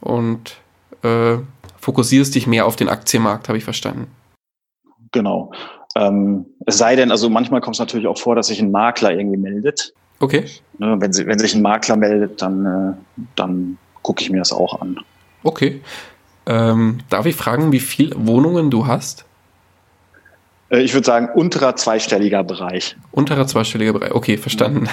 [0.00, 0.56] und
[1.02, 1.38] äh,
[1.80, 4.06] fokussierst dich mehr auf den Aktienmarkt, habe ich verstanden.
[5.10, 5.52] Genau.
[5.96, 9.12] Ähm, es sei denn, also manchmal kommt es natürlich auch vor, dass sich ein Makler
[9.12, 9.92] irgendwie meldet.
[10.20, 10.44] Okay.
[10.78, 14.52] Ne, wenn, sie, wenn sich ein Makler meldet, dann, äh, dann gucke ich mir das
[14.52, 14.98] auch an.
[15.42, 15.80] Okay.
[16.46, 19.24] Ähm, darf ich fragen, wie viele Wohnungen du hast?
[20.70, 22.96] Äh, ich würde sagen, unterer zweistelliger Bereich.
[23.12, 24.88] Unterer zweistelliger Bereich, okay, verstanden.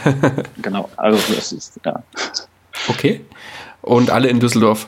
[0.62, 2.04] genau, also das ist, ja.
[2.88, 3.22] Okay.
[3.82, 4.88] Und alle in Düsseldorf?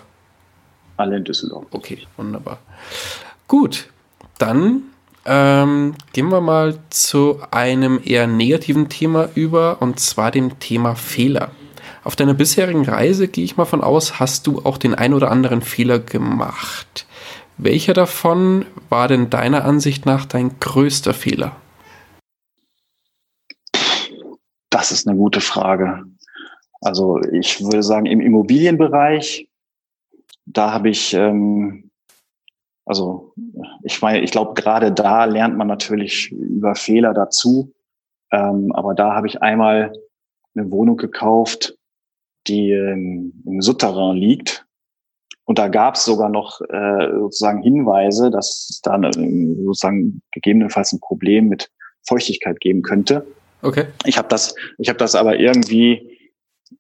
[0.98, 1.66] Alle in Düsseldorf.
[1.72, 2.60] Okay, wunderbar.
[3.48, 3.90] Gut,
[4.38, 4.84] dann
[5.26, 11.52] ähm, gehen wir mal zu einem eher negativen Thema über, und zwar dem Thema Fehler.
[12.06, 15.32] Auf deiner bisherigen Reise, gehe ich mal von aus, hast du auch den ein oder
[15.32, 17.08] anderen Fehler gemacht.
[17.58, 21.56] Welcher davon war denn deiner Ansicht nach dein größter Fehler?
[24.70, 26.04] Das ist eine gute Frage.
[26.80, 29.50] Also ich würde sagen, im Immobilienbereich,
[30.46, 31.90] da habe ich, ähm,
[32.86, 33.34] also
[33.82, 37.74] ich meine, ich glaube, gerade da lernt man natürlich über Fehler dazu.
[38.32, 39.92] Ähm, aber da habe ich einmal
[40.54, 41.76] eine Wohnung gekauft,
[42.48, 44.66] die ähm, im Souterrain liegt.
[45.46, 50.92] Und da gab es sogar noch äh, sozusagen Hinweise, dass es da ähm, sozusagen gegebenenfalls
[50.92, 51.70] ein Problem mit
[52.08, 53.26] Feuchtigkeit geben könnte.
[53.62, 53.86] Okay.
[54.06, 56.30] Ich habe das, ich habe das aber irgendwie,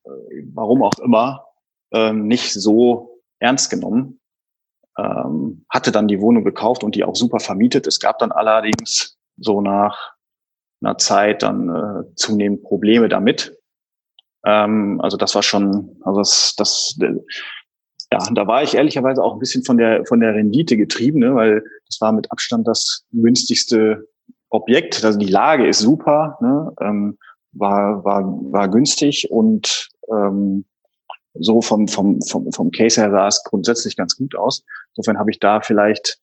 [0.04, 0.10] äh,
[0.54, 1.46] warum auch immer,
[1.92, 4.20] ähm, nicht so ernst genommen.
[4.98, 7.86] Ähm, hatte dann die Wohnung gekauft und die auch super vermietet.
[7.86, 10.14] Es gab dann allerdings so nach
[10.82, 13.55] einer Zeit dann äh, zunehmend Probleme damit.
[14.46, 16.98] Ähm, also das war schon, also das, das,
[18.12, 21.36] ja, da war ich ehrlicherweise auch ein bisschen von der von der Rendite getrieben, ne,
[21.36, 24.08] weil das war mit Abstand das günstigste
[24.50, 25.04] Objekt.
[25.04, 27.18] Also die Lage ist super, ne, ähm,
[27.52, 30.66] war war war günstig und ähm,
[31.34, 34.64] so vom vom vom vom Case her sah es grundsätzlich ganz gut aus.
[34.96, 36.20] Insofern habe ich da vielleicht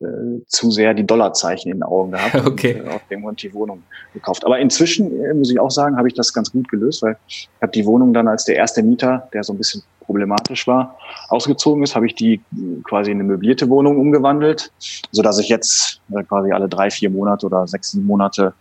[0.00, 2.80] äh, zu sehr die Dollarzeichen in den Augen gehabt okay.
[2.80, 3.82] und äh, auf dem Grund die Wohnung
[4.14, 4.44] gekauft.
[4.46, 7.48] Aber inzwischen, äh, muss ich auch sagen, habe ich das ganz gut gelöst, weil ich
[7.60, 10.96] habe die Wohnung dann als der erste Mieter, der so ein bisschen problematisch war,
[11.28, 12.40] ausgezogen ist, habe ich die äh,
[12.82, 14.72] quasi in eine möblierte Wohnung umgewandelt,
[15.10, 18.54] so dass ich jetzt äh, quasi alle drei, vier Monate oder sechs Monate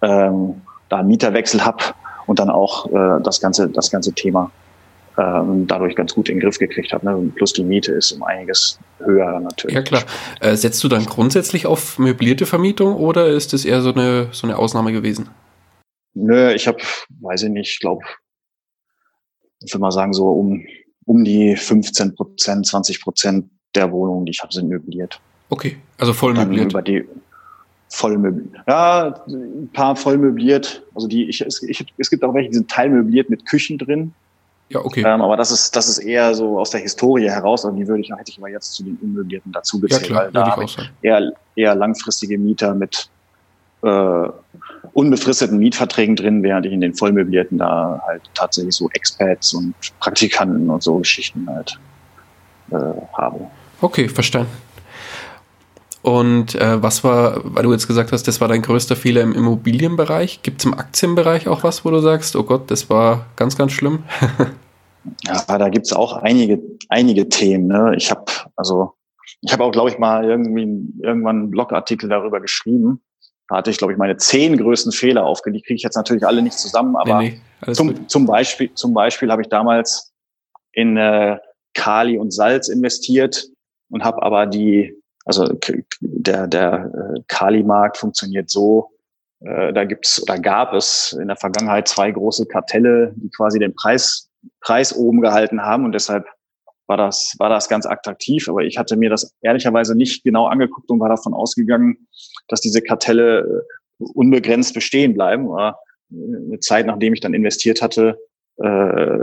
[0.00, 1.84] ähm, da einen Mieterwechsel habe
[2.26, 4.50] und dann auch äh, das ganze das ganze Thema
[5.18, 7.04] ähm, dadurch ganz gut in den Griff gekriegt habe.
[7.04, 7.32] Ne?
[7.34, 9.74] Plus die Miete ist um einiges höher natürlich.
[9.74, 10.04] Ja klar.
[10.40, 14.46] Äh, setzt du dann grundsätzlich auf möblierte Vermietung oder ist das eher so eine, so
[14.46, 15.28] eine Ausnahme gewesen?
[16.14, 16.78] Nö, ich habe,
[17.20, 18.04] weiß ich nicht, ich glaube,
[19.64, 20.64] ich würde mal sagen, so um,
[21.06, 25.20] um die 15 Prozent, 20 Prozent der Wohnungen, die ich habe, sind möbliert.
[25.48, 26.72] Okay, also voll möbliert.
[26.72, 27.04] Über die
[27.88, 28.54] voll möbliert.
[28.66, 30.82] Ja, ein paar voll möbliert.
[30.94, 34.14] Also die, ich, es, ich, es gibt auch welche, die sind teilmöbliert mit Küchen drin.
[34.72, 35.04] Ja, okay.
[35.06, 38.02] Ähm, aber das ist, das ist eher so aus der Historie heraus und die würde
[38.02, 40.64] ich, hätte ich aber jetzt zu den Unmöblierten dazu gezählt, ja, klar, weil da habe
[40.64, 43.08] ich eher, eher langfristige Mieter mit
[43.82, 44.28] äh,
[44.92, 50.70] unbefristeten Mietverträgen drin, während ich in den Vollmöblierten da halt tatsächlich so Expats und Praktikanten
[50.70, 51.78] und so Geschichten halt
[52.70, 52.76] äh,
[53.12, 53.46] habe.
[53.80, 54.50] Okay, verstanden.
[56.02, 59.32] Und äh, was war, weil du jetzt gesagt hast, das war dein größter Fehler im
[59.32, 60.42] Immobilienbereich?
[60.42, 63.70] Gibt es im Aktienbereich auch was, wo du sagst, oh Gott, das war ganz, ganz
[63.70, 64.02] schlimm?
[65.24, 67.68] ja, da gibt's auch einige, einige Themen.
[67.68, 67.94] Ne?
[67.96, 68.24] Ich habe
[68.56, 68.94] also,
[69.42, 70.62] ich habe auch, glaube ich, mal irgendwie
[71.02, 73.00] irgendwann einen Blogartikel darüber geschrieben.
[73.48, 75.66] Da hatte ich, glaube ich, meine zehn größten Fehler aufgelegt.
[75.66, 79.30] Kriege ich jetzt natürlich alle nicht zusammen, aber nee, nee, zum, zum Beispiel, zum Beispiel
[79.30, 80.12] habe ich damals
[80.72, 81.38] in äh,
[81.74, 83.46] Kali und Salz investiert
[83.90, 85.46] und habe aber die also
[86.00, 88.90] der, der äh, Kali-Markt funktioniert so,
[89.40, 93.74] äh, da gibt's oder gab es in der Vergangenheit zwei große Kartelle, die quasi den
[93.74, 94.30] Preis,
[94.60, 96.26] Preis oben gehalten haben und deshalb
[96.88, 98.48] war das, war das ganz attraktiv.
[98.48, 102.08] Aber ich hatte mir das ehrlicherweise nicht genau angeguckt und war davon ausgegangen,
[102.48, 103.64] dass diese Kartelle
[103.98, 105.46] äh, unbegrenzt bestehen bleiben.
[105.46, 105.78] Aber
[106.10, 108.18] eine Zeit, nachdem ich dann investiert hatte,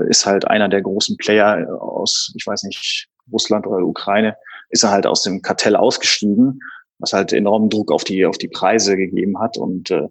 [0.10, 4.36] ist halt einer der großen Player aus, ich weiß nicht, Russland oder Ukraine,
[4.70, 6.60] ist er halt aus dem Kartell ausgestiegen,
[7.00, 9.58] was halt enormen Druck auf die, auf die Preise gegeben hat.
[9.58, 10.08] Und äh,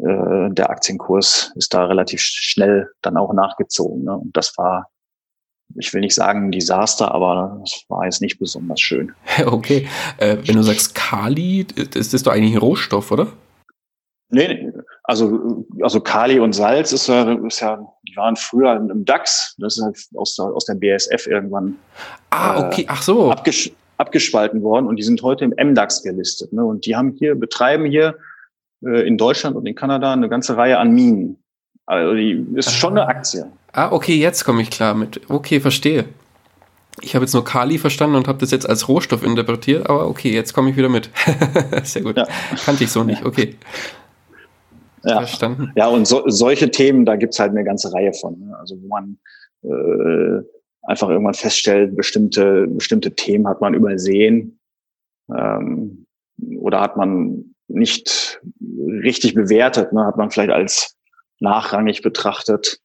[0.00, 4.04] äh, der Aktienkurs ist da relativ schnell dann auch nachgezogen.
[4.04, 4.16] Ne?
[4.16, 4.90] Und das war,
[5.76, 9.12] ich will nicht sagen ein Desaster, aber das war jetzt nicht besonders schön.
[9.46, 13.32] Okay, äh, wenn du sagst Kali, ist das doch eigentlich ein Rohstoff, oder?
[14.30, 14.72] Nee,
[15.08, 19.56] also, also Kali und Salz ist ja, ist ja, die waren früher im DAX.
[19.58, 21.76] Das ist halt aus, aus der BSF irgendwann.
[22.28, 23.30] Ah, okay, ach so.
[23.30, 26.52] Abgesch abgespalten worden und die sind heute im MDAX gelistet.
[26.52, 26.64] Ne?
[26.64, 28.16] Und die haben hier, betreiben hier
[28.86, 31.38] äh, in Deutschland und in Kanada eine ganze Reihe an Minen.
[31.84, 32.70] Also die ist ah.
[32.70, 33.50] schon eine Aktie.
[33.72, 35.22] Ah, okay, jetzt komme ich klar mit.
[35.28, 36.04] Okay, verstehe.
[37.00, 40.32] Ich habe jetzt nur Kali verstanden und habe das jetzt als Rohstoff interpretiert, aber okay,
[40.32, 41.10] jetzt komme ich wieder mit.
[41.82, 42.16] Sehr gut.
[42.16, 42.28] Ja.
[42.64, 43.56] Kannte ich so nicht, okay.
[45.04, 45.18] Ja.
[45.18, 45.72] Verstanden.
[45.76, 48.38] Ja, und so, solche Themen, da gibt's halt eine ganze Reihe von.
[48.38, 48.56] Ne?
[48.58, 49.18] Also wo man
[49.62, 50.42] äh,
[50.82, 54.58] einfach irgendwann feststellt, bestimmte, bestimmte Themen hat man übersehen
[55.34, 56.06] ähm,
[56.58, 58.40] oder hat man nicht
[59.02, 60.04] richtig bewertet, ne?
[60.04, 60.96] hat man vielleicht als
[61.40, 62.80] nachrangig betrachtet.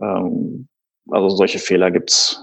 [0.00, 0.68] Ähm,
[1.08, 2.42] also solche Fehler gibt's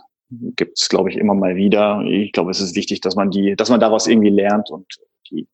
[0.55, 2.01] gibt's glaube ich immer mal wieder.
[2.07, 4.87] Ich glaube, es ist wichtig, dass man die, dass man daraus irgendwie lernt und
[5.29, 5.47] die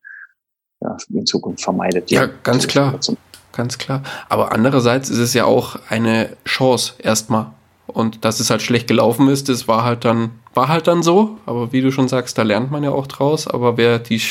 [0.81, 2.09] ja, in Zukunft vermeidet.
[2.11, 2.97] Ja, ganz klar,
[3.51, 4.03] ganz klar.
[4.27, 7.47] Aber andererseits ist es ja auch eine Chance erstmal.
[7.87, 11.37] Und dass es halt schlecht gelaufen ist, das war halt dann, war halt dann so.
[11.45, 13.47] Aber wie du schon sagst, da lernt man ja auch draus.
[13.47, 14.21] Aber wer die,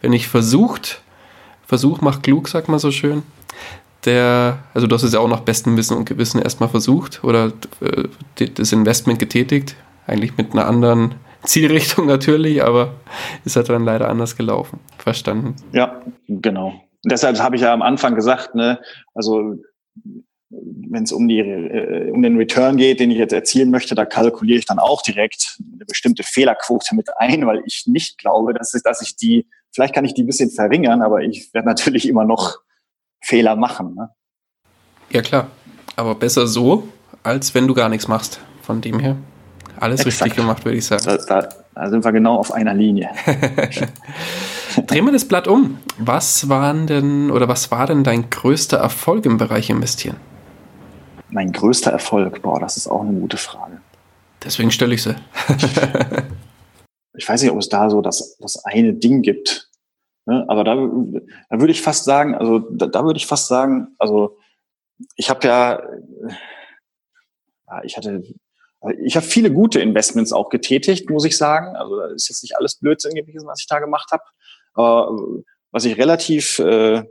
[0.00, 1.00] wer nicht versucht,
[1.68, 3.22] Versuch macht klug, sagt man so schön.
[4.06, 7.52] Der, also du hast es ja auch nach bestem Wissen und Gewissen erstmal versucht oder
[7.80, 9.76] äh, das Investment getätigt,
[10.06, 12.94] eigentlich mit einer anderen Zielrichtung natürlich, aber
[13.44, 14.80] ist halt dann leider anders gelaufen.
[14.96, 15.56] Verstanden.
[15.72, 16.87] Ja, genau.
[17.04, 18.80] Deshalb habe ich ja am Anfang gesagt, ne,
[19.14, 19.56] also
[20.50, 24.06] wenn es um die äh, um den Return geht, den ich jetzt erzielen möchte, da
[24.06, 28.74] kalkuliere ich dann auch direkt eine bestimmte Fehlerquote mit ein, weil ich nicht glaube, dass
[28.74, 32.08] ich, dass ich die, vielleicht kann ich die ein bisschen verringern, aber ich werde natürlich
[32.08, 32.58] immer noch
[33.22, 33.94] Fehler machen.
[33.94, 34.10] Ne?
[35.10, 35.50] Ja klar,
[35.96, 36.88] aber besser so,
[37.22, 38.40] als wenn du gar nichts machst.
[38.62, 39.16] Von dem her
[39.80, 40.24] alles Exakt.
[40.24, 41.02] richtig gemacht, würde ich sagen.
[41.04, 43.10] Da, da, da sind wir genau auf einer Linie.
[44.88, 45.78] Drehen wir das Blatt um.
[45.96, 50.16] Was waren denn oder was war denn dein größter Erfolg im Bereich Investieren?
[51.30, 53.80] Mein größter Erfolg, boah, das ist auch eine gute Frage.
[54.42, 55.14] Deswegen stelle ich sie.
[57.16, 59.70] ich weiß nicht, ob es da so das, das eine Ding gibt.
[60.26, 60.44] Ne?
[60.48, 64.36] Aber da, da würde ich fast sagen, also da, da würde ich fast sagen, also
[65.14, 65.80] ich habe ja,
[67.84, 68.24] ich hatte,
[69.00, 71.76] ich habe viele gute Investments auch getätigt, muss ich sagen.
[71.76, 74.22] Also da ist jetzt nicht alles Blödsinn gewesen, was ich da gemacht habe.
[74.74, 75.18] Aber
[75.72, 77.02] was ich relativ äh,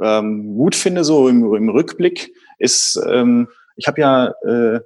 [0.00, 4.80] ähm, gut finde, so im, im Rückblick, ist, ähm, ich habe ja äh,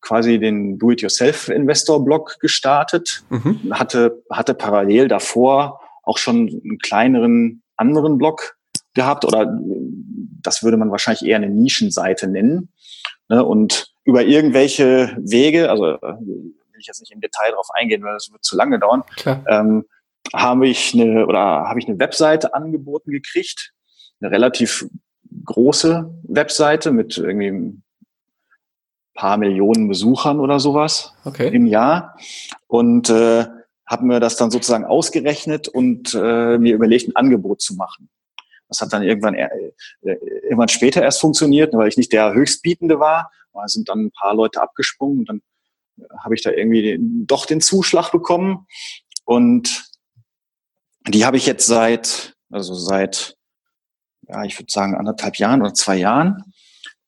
[0.00, 3.72] quasi den Do-it-yourself-Investor-Blog gestartet, mhm.
[3.72, 8.56] hatte, hatte parallel davor auch schon einen kleineren anderen Blog
[8.94, 9.58] gehabt oder
[10.42, 12.72] das würde man wahrscheinlich eher eine Nischenseite nennen.
[13.28, 13.44] Ne?
[13.44, 18.32] Und über irgendwelche Wege, also will ich jetzt nicht im Detail darauf eingehen, weil das
[18.32, 19.04] wird zu lange dauern,
[19.48, 19.84] ähm,
[20.34, 23.72] habe ich eine oder habe ich eine Webseite angeboten gekriegt,
[24.20, 24.86] eine relativ
[25.44, 27.82] große Webseite mit irgendwie ein
[29.14, 31.48] paar Millionen Besuchern oder sowas okay.
[31.48, 32.16] im Jahr
[32.66, 33.46] und äh,
[33.86, 38.08] habe mir das dann sozusagen ausgerechnet und äh, mir überlegt, ein Angebot zu machen.
[38.68, 39.48] Das hat dann irgendwann äh,
[40.02, 43.32] irgendwann später erst funktioniert, weil ich nicht der Höchstbietende war.
[43.52, 45.42] Da sind dann ein paar Leute abgesprungen und dann
[46.18, 48.66] habe ich da irgendwie den, doch den Zuschlag bekommen
[49.24, 49.84] und
[51.08, 53.36] die habe ich jetzt seit, also seit,
[54.28, 56.52] ja, ich würde sagen, anderthalb Jahren oder zwei Jahren.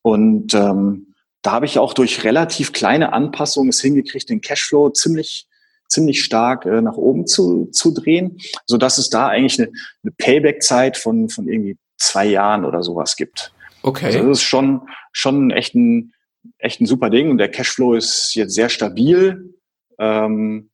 [0.02, 5.46] Und ähm, da habe ich auch durch relativ kleine Anpassungen es hingekriegt, den Cashflow ziemlich
[5.92, 9.70] ziemlich stark äh, nach oben zu, zu drehen, so dass es da eigentlich eine,
[10.02, 13.52] eine Payback-Zeit von, von irgendwie zwei Jahren oder sowas gibt.
[13.82, 14.06] Okay.
[14.06, 16.14] Also das ist schon, schon echt ein,
[16.58, 19.54] echt ein super Ding und der Cashflow ist jetzt sehr stabil.
[19.98, 20.70] Ähm,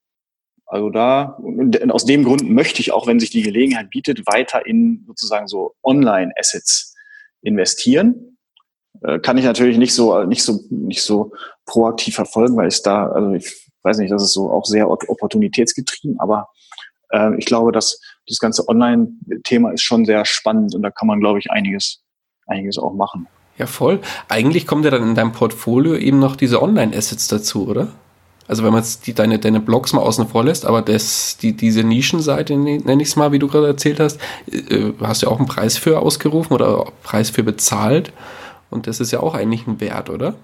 [0.67, 4.67] also da, und aus dem Grund möchte ich auch, wenn sich die Gelegenheit bietet, weiter
[4.67, 6.95] in sozusagen so Online-Assets
[7.41, 8.37] investieren.
[9.03, 11.33] Äh, kann ich natürlich nicht so, nicht so, nicht so
[11.65, 16.21] proaktiv verfolgen, weil es da, also ich weiß nicht, das ist so auch sehr opportunitätsgetrieben,
[16.21, 16.49] aber
[17.11, 21.21] äh, ich glaube, dass das ganze Online-Thema ist schon sehr spannend und da kann man,
[21.21, 22.03] glaube ich, einiges,
[22.47, 23.27] einiges auch machen.
[23.59, 24.01] Ja, voll.
[24.29, 27.89] Eigentlich kommt ja dann in deinem Portfolio eben noch diese Online-Assets dazu, oder?
[28.47, 31.55] Also wenn man jetzt die, deine, deine Blogs mal außen vor lässt, aber das, die,
[31.55, 34.19] diese Nischenseite, nenne ich es mal, wie du gerade erzählt hast,
[34.51, 38.13] äh, hast du ja auch einen Preis für ausgerufen oder Preis für bezahlt.
[38.71, 40.35] Und das ist ja auch eigentlich ein Wert, oder?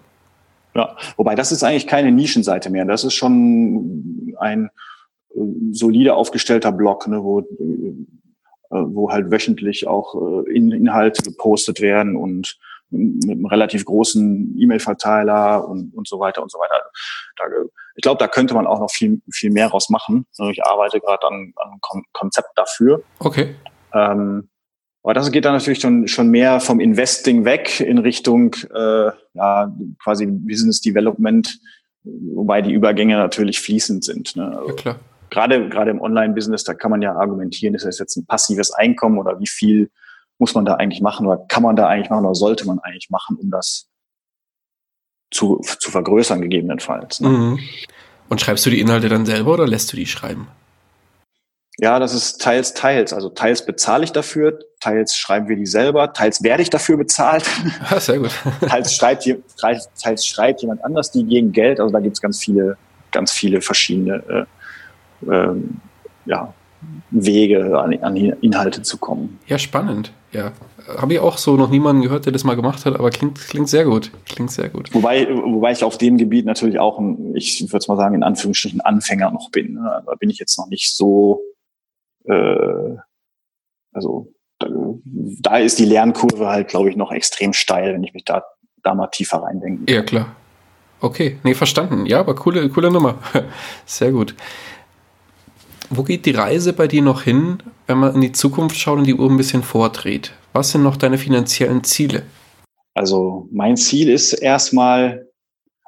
[0.74, 2.85] Ja, wobei das ist eigentlich keine Nischenseite mehr.
[2.85, 4.70] Das ist schon ein
[5.35, 7.44] äh, solide aufgestellter Blog, ne, wo äh,
[8.70, 12.59] wo halt wöchentlich auch äh, Inhalte gepostet werden und
[12.95, 16.81] mit einem relativ großen E-Mail-Verteiler und, und so weiter und so weiter.
[17.37, 17.45] Da,
[17.97, 20.27] ich glaube, da könnte man auch noch viel, viel mehr raus machen.
[20.51, 23.03] Ich arbeite gerade an, an einem Konzept dafür.
[23.19, 23.55] Okay.
[23.93, 24.49] Ähm,
[25.03, 29.71] aber das geht dann natürlich schon, schon mehr vom Investing weg in Richtung äh, ja,
[30.03, 31.59] quasi Business Development,
[32.05, 34.35] wobei die Übergänge natürlich fließend sind.
[34.35, 34.57] Ne?
[34.57, 35.01] Also ja, klar.
[35.29, 39.19] Gerade, gerade im Online-Business, da kann man ja argumentieren, ist das jetzt ein passives Einkommen
[39.19, 39.91] oder wie viel
[40.38, 43.11] muss man da eigentlich machen oder kann man da eigentlich machen oder sollte man eigentlich
[43.11, 43.88] machen, um das
[45.31, 47.20] zu, zu vergrößern gegebenenfalls.
[47.20, 47.29] Ne?
[47.29, 47.59] Mhm.
[48.29, 50.49] Und schreibst du die Inhalte dann selber oder lässt du die schreiben?
[51.79, 53.12] Ja, das ist teils, teils.
[53.12, 57.44] Also teils bezahle ich dafür, teils schreiben wir die selber, teils werde ich dafür bezahlt.
[57.90, 58.31] Ja, sehr gut.
[58.61, 59.29] teils, schreibt,
[60.01, 61.81] teils schreibt jemand anders die gegen Geld.
[61.81, 62.77] Also da gibt's ganz viele,
[63.11, 65.81] ganz viele verschiedene äh, ähm,
[66.27, 66.55] ja,
[67.11, 69.38] Wege, an, an Inhalte zu kommen.
[69.47, 70.12] Ja, spannend.
[70.33, 70.53] Ja,
[70.99, 73.68] habe ich auch so noch niemanden gehört, der das mal gemacht hat, aber klingt, klingt
[73.68, 74.11] sehr gut.
[74.27, 74.92] Klingt sehr gut.
[74.92, 78.81] Wobei, wobei ich auf dem Gebiet natürlich auch, ein, ich würde mal sagen, in Anführungsstrichen
[78.81, 79.75] Anfänger noch bin.
[79.75, 80.03] Ne?
[80.07, 81.40] Da bin ich jetzt noch nicht so,
[82.25, 82.97] äh,
[83.92, 84.68] also da,
[85.05, 88.42] da ist die Lernkurve halt, glaube ich, noch extrem steil, wenn ich mich da,
[88.83, 89.92] da mal tiefer reindenke.
[89.92, 90.35] Ja, klar.
[91.01, 92.07] Okay, nee, verstanden.
[92.07, 93.18] Ja, aber coole, coole Nummer.
[93.85, 94.35] Sehr gut.
[95.97, 99.07] Wo geht die Reise bei dir noch hin, wenn man in die Zukunft schaut und
[99.07, 100.33] die Uhr ein bisschen vordreht?
[100.53, 102.25] Was sind noch deine finanziellen Ziele?
[102.95, 105.29] Also mein Ziel ist erstmal,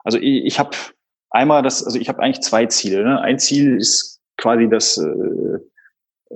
[0.05, 0.77] also ich, ich habe
[1.31, 3.03] einmal das, also ich habe eigentlich zwei Ziele.
[3.03, 3.21] Ne?
[3.21, 5.59] Ein Ziel ist quasi das, äh,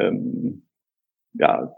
[0.00, 0.66] ähm,
[1.34, 1.72] ja,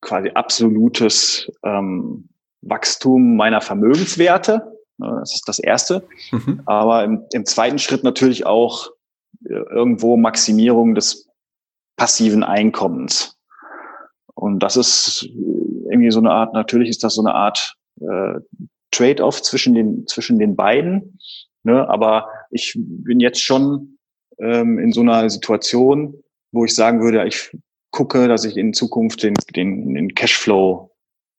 [0.00, 2.28] quasi absolutes ähm,
[2.62, 4.72] Wachstum meiner Vermögenswerte.
[4.98, 6.08] Das ist das erste.
[6.32, 6.62] Mhm.
[6.66, 8.90] Aber im, im zweiten Schritt natürlich auch
[9.40, 11.28] irgendwo Maximierung des
[11.96, 13.36] passiven Einkommens.
[14.34, 15.28] Und das ist
[15.90, 18.34] irgendwie so eine Art, natürlich ist das so eine Art äh,
[18.90, 21.18] Trade-off zwischen den, zwischen den beiden.
[21.64, 21.88] Ne?
[21.88, 23.98] Aber ich bin jetzt schon
[24.38, 26.22] ähm, in so einer Situation,
[26.52, 27.50] wo ich sagen würde, ich
[27.90, 30.90] gucke, dass ich in Zukunft den, den, den Cashflow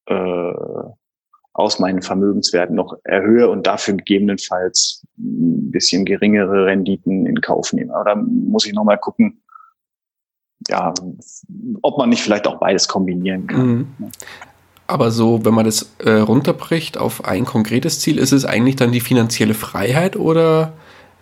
[0.08, 0.54] äh,
[1.60, 7.94] aus meinen Vermögenswerten noch erhöhe und dafür gegebenenfalls ein bisschen geringere Renditen in Kauf nehme.
[7.94, 9.42] Aber da muss ich nochmal gucken,
[10.68, 10.94] ja,
[11.82, 13.68] ob man nicht vielleicht auch beides kombinieren kann.
[13.68, 13.88] Mhm.
[14.88, 18.92] Aber so, wenn man das äh, runterbricht auf ein konkretes Ziel, ist es eigentlich dann
[18.92, 20.74] die finanzielle Freiheit oder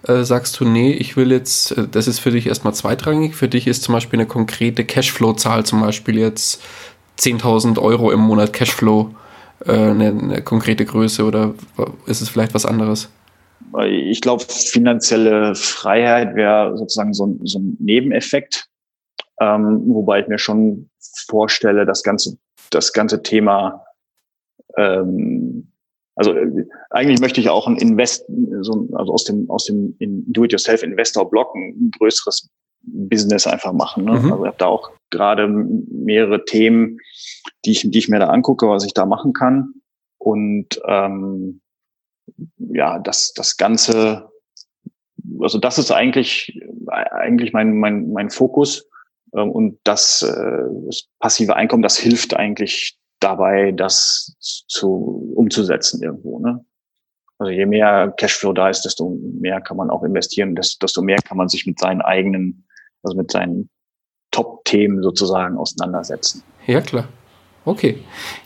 [0.08, 3.50] äh, sagst du, nee, ich will jetzt, äh, das ist für dich erstmal zweitrangig, für
[3.50, 6.64] dich ist zum Beispiel eine konkrete Cashflow-Zahl, zum Beispiel jetzt
[7.20, 9.14] 10.000 Euro im Monat Cashflow
[9.66, 11.54] äh, eine, eine konkrete Größe oder
[12.06, 13.10] ist es vielleicht was anderes?
[13.86, 18.68] Ich glaube, finanzielle Freiheit wäre sozusagen so ein, so ein Nebeneffekt,
[19.42, 20.90] ähm, wobei ich mir schon
[21.28, 22.38] vorstelle, das ganze,
[22.70, 23.84] das ganze Thema,
[24.78, 25.72] ähm,
[26.16, 28.26] also äh, eigentlich möchte ich auch ein Invest,
[28.62, 32.50] so, also aus dem aus dem Do-it-yourself-Investor-Block ein größeres
[32.84, 34.06] Business einfach machen.
[34.06, 34.12] Ne?
[34.12, 34.32] Mhm.
[34.32, 37.00] Also ich habe da auch gerade mehrere Themen,
[37.66, 39.74] die ich, die ich mir da angucke, was ich da machen kann.
[40.18, 41.62] Und ähm,
[42.58, 44.30] ja, das, das Ganze,
[45.40, 48.88] also das ist eigentlich, eigentlich mein, mein, mein Fokus.
[49.34, 56.40] Ähm, und das, äh, das passive Einkommen, das hilft eigentlich dabei, das zu umzusetzen irgendwo.
[56.40, 56.64] Ne?
[57.40, 61.38] Also je mehr Cashflow da ist, desto mehr kann man auch investieren, desto mehr kann
[61.38, 62.68] man sich mit seinen eigenen,
[63.04, 63.70] also mit seinen
[64.32, 66.44] Top-Themen sozusagen auseinandersetzen.
[66.66, 67.08] Ja, klar.
[67.68, 67.98] Okay.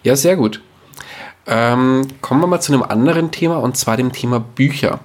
[0.01, 0.63] Ja, sehr gut.
[1.45, 4.99] Ähm, kommen wir mal zu einem anderen Thema und zwar dem Thema Bücher.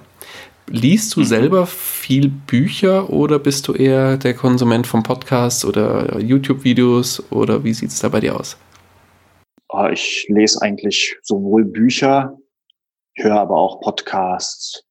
[0.65, 1.25] Liest du mhm.
[1.25, 7.75] selber viel Bücher oder bist du eher der Konsument von Podcasts oder YouTube-Videos oder wie
[7.75, 8.57] sieht es da bei dir aus?
[9.69, 12.35] Ah, ich lese eigentlich sowohl Bücher,
[13.17, 14.83] höre aber auch Podcasts.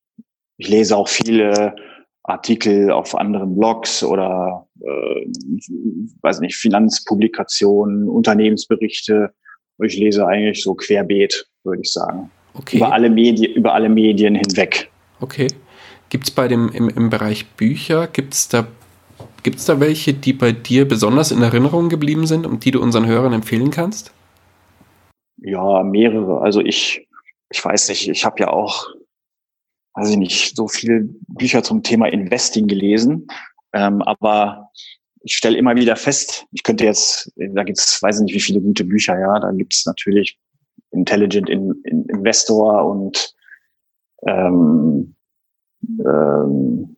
[0.57, 1.75] Ich lese auch viele
[2.23, 5.27] Artikel auf anderen Blogs oder äh,
[6.23, 9.33] weiß nicht, Finanzpublikationen, Unternehmensberichte.
[9.79, 12.31] Ich lese eigentlich so querbeet, würde ich sagen.
[12.55, 12.79] Okay.
[12.79, 14.91] Über alle Medien, über alle Medien hinweg.
[15.21, 15.49] Okay.
[16.09, 18.67] Gibt es bei dem im, im Bereich Bücher, gibt es da,
[19.43, 23.07] gibt's da welche, die bei dir besonders in Erinnerung geblieben sind und die du unseren
[23.07, 24.13] Hörern empfehlen kannst?
[25.39, 26.41] Ja, mehrere.
[26.41, 27.07] Also ich,
[27.51, 28.87] ich weiß nicht, ich habe ja auch
[29.97, 33.27] weiß ich nicht, so viele Bücher zum Thema Investing gelesen.
[33.77, 34.71] Ähm, aber
[35.21, 38.61] ich stelle immer wieder fest, ich könnte jetzt, da gibt's, weiß ich nicht, wie viele
[38.63, 40.39] gute Bücher, ja, da gibt's natürlich
[40.93, 43.35] Intelligent in, in Investor und
[44.27, 45.15] ähm,
[46.07, 46.97] ähm,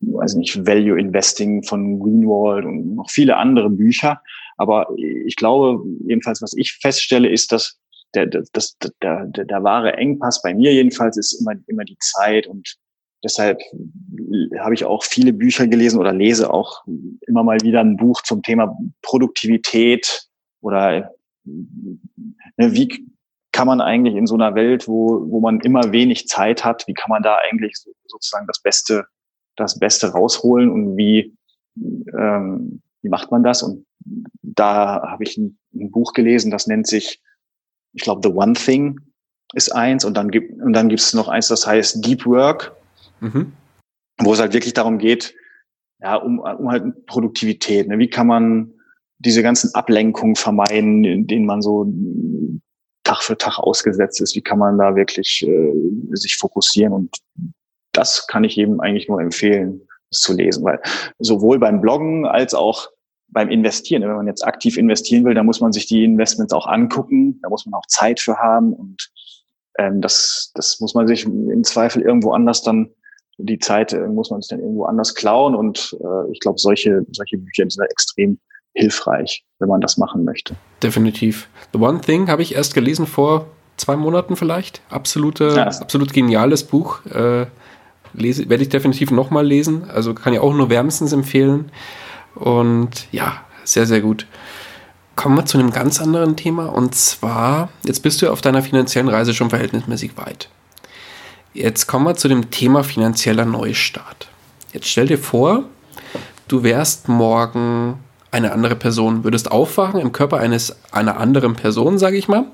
[0.00, 4.22] weiß nicht, Value Investing von Greenwald und noch viele andere Bücher.
[4.56, 7.78] Aber ich glaube, jedenfalls, was ich feststelle, ist, dass
[8.14, 12.46] der, das, der, der, der wahre Engpass bei mir jedenfalls ist immer, immer die Zeit
[12.46, 12.76] und
[13.22, 13.60] deshalb
[14.58, 16.84] habe ich auch viele Bücher gelesen oder lese auch
[17.26, 20.28] immer mal wieder ein Buch zum Thema Produktivität
[20.60, 21.12] oder
[21.44, 21.92] ne,
[22.56, 23.06] wie
[23.52, 26.94] kann man eigentlich in so einer Welt, wo, wo man immer wenig Zeit hat, wie
[26.94, 27.74] kann man da eigentlich
[28.06, 29.06] sozusagen das Beste,
[29.56, 31.34] das Beste rausholen und wie,
[31.76, 33.62] ähm, wie macht man das?
[33.62, 33.86] Und
[34.42, 37.22] da habe ich ein, ein Buch gelesen, das nennt sich
[37.96, 39.00] ich glaube, The One Thing
[39.54, 42.72] ist eins und dann gibt und dann gibt es noch eins, das heißt Deep Work,
[43.20, 43.52] mhm.
[44.18, 45.34] Wo es halt wirklich darum geht,
[46.00, 47.88] ja, um, um halt Produktivität.
[47.88, 47.98] Ne?
[47.98, 48.72] Wie kann man
[49.18, 51.86] diese ganzen Ablenkungen vermeiden, in denen man so
[53.02, 54.36] Tag für Tag ausgesetzt ist?
[54.36, 55.72] Wie kann man da wirklich äh,
[56.12, 56.92] sich fokussieren?
[56.92, 57.16] Und
[57.92, 60.80] das kann ich eben eigentlich nur empfehlen, das zu lesen, weil
[61.18, 62.88] sowohl beim Bloggen als auch
[63.28, 64.02] beim Investieren.
[64.02, 67.48] Wenn man jetzt aktiv investieren will, dann muss man sich die Investments auch angucken, da
[67.48, 69.10] muss man auch Zeit für haben und
[69.78, 72.90] ähm, das, das muss man sich im Zweifel irgendwo anders dann,
[73.38, 77.04] die Zeit äh, muss man sich dann irgendwo anders klauen und äh, ich glaube, solche,
[77.12, 78.38] solche Bücher sind extrem
[78.72, 80.54] hilfreich, wenn man das machen möchte.
[80.82, 81.48] Definitiv.
[81.72, 84.80] The One Thing habe ich erst gelesen vor zwei Monaten vielleicht.
[84.90, 85.66] Absolute, ja.
[85.66, 87.04] absolut geniales Buch.
[87.06, 87.46] Äh,
[88.12, 89.88] lese, werde ich definitiv nochmal lesen.
[89.90, 91.70] Also kann ich auch nur wärmstens empfehlen.
[92.34, 94.26] Und ja, sehr, sehr gut.
[95.14, 96.66] Kommen wir zu einem ganz anderen Thema.
[96.66, 100.50] Und zwar, jetzt bist du auf deiner finanziellen Reise schon verhältnismäßig weit.
[101.56, 104.28] Jetzt kommen wir zu dem Thema finanzieller Neustart.
[104.74, 105.64] Jetzt stell dir vor,
[106.48, 107.98] du wärst morgen
[108.30, 112.44] eine andere Person, würdest aufwachen im Körper eines einer anderen Person, sage ich mal.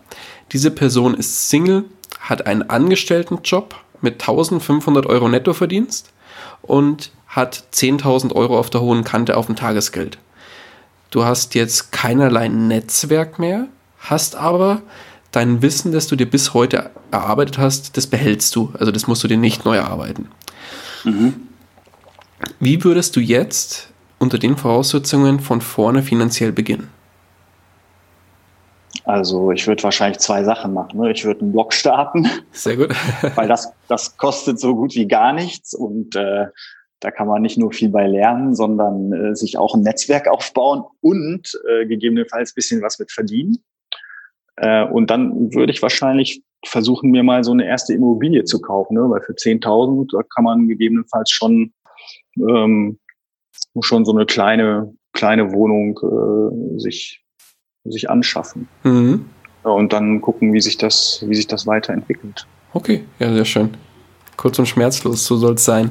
[0.52, 1.86] Diese Person ist Single,
[2.20, 6.12] hat einen Angestelltenjob mit 1500 Euro Nettoverdienst
[6.62, 10.18] und hat 10.000 Euro auf der hohen Kante auf dem Tagesgeld.
[11.10, 13.66] Du hast jetzt keinerlei Netzwerk mehr,
[13.98, 14.80] hast aber
[15.32, 18.72] dein Wissen, das du dir bis heute erarbeitet hast, das behältst du.
[18.78, 20.28] Also das musst du dir nicht neu erarbeiten.
[21.04, 21.48] Mhm.
[22.60, 26.88] Wie würdest du jetzt unter den Voraussetzungen von vorne finanziell beginnen?
[29.04, 31.00] Also ich würde wahrscheinlich zwei Sachen machen.
[31.00, 31.10] Ne?
[31.10, 32.28] Ich würde einen Blog starten.
[32.52, 32.94] Sehr gut.
[33.34, 36.46] weil das, das kostet so gut wie gar nichts und äh,
[37.00, 40.84] da kann man nicht nur viel bei lernen, sondern äh, sich auch ein Netzwerk aufbauen
[41.00, 43.58] und äh, gegebenenfalls bisschen was mit verdienen.
[44.56, 48.94] Äh, und dann würde ich wahrscheinlich versuchen, mir mal so eine erste Immobilie zu kaufen,
[48.94, 49.08] ne?
[49.08, 51.72] weil für 10.000 da kann man gegebenenfalls schon
[52.38, 52.98] ähm,
[53.80, 57.24] schon so eine kleine kleine Wohnung äh, sich
[57.84, 58.68] sich anschaffen.
[58.84, 59.26] Mhm.
[59.64, 62.46] Und dann gucken, wie sich das wie sich das weiterentwickelt.
[62.72, 63.76] Okay, ja, sehr schön.
[64.36, 65.90] Kurz und schmerzlos, so soll es sein.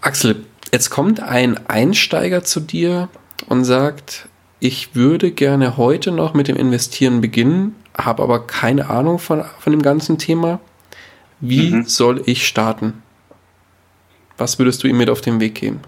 [0.00, 3.08] Axel, jetzt kommt ein Einsteiger zu dir
[3.48, 4.28] und sagt,
[4.60, 9.72] ich würde gerne heute noch mit dem Investieren beginnen, habe aber keine Ahnung von, von
[9.72, 10.60] dem ganzen Thema.
[11.40, 11.84] Wie mhm.
[11.84, 13.02] soll ich starten?
[14.36, 15.80] Was würdest du ihm mit auf den Weg geben?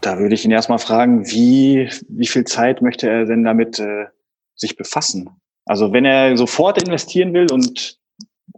[0.00, 4.06] Da würde ich ihn erstmal fragen, wie, wie viel Zeit möchte er denn damit äh,
[4.54, 5.30] sich befassen?
[5.64, 7.98] Also wenn er sofort investieren will und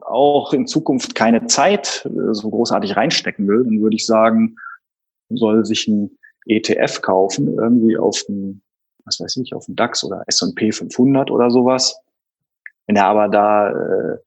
[0.02, 4.56] auch in Zukunft keine Zeit äh, so großartig reinstecken will, dann würde ich sagen,
[5.28, 6.10] soll sich ein
[6.46, 8.62] ETF kaufen, irgendwie auf dem,
[9.04, 12.00] was weiß ich, auf dem DAX oder S&P 500 oder sowas.
[12.86, 14.18] Wenn er aber da äh,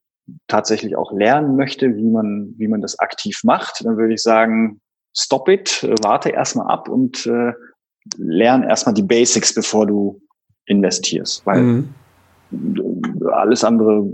[0.47, 4.79] tatsächlich auch lernen möchte, wie man, wie man das aktiv macht, dann würde ich sagen,
[5.15, 7.53] stop it, warte erstmal ab und äh,
[8.17, 10.21] lern erstmal die Basics, bevor du
[10.65, 11.93] investierst, weil mhm.
[13.31, 14.05] alles andere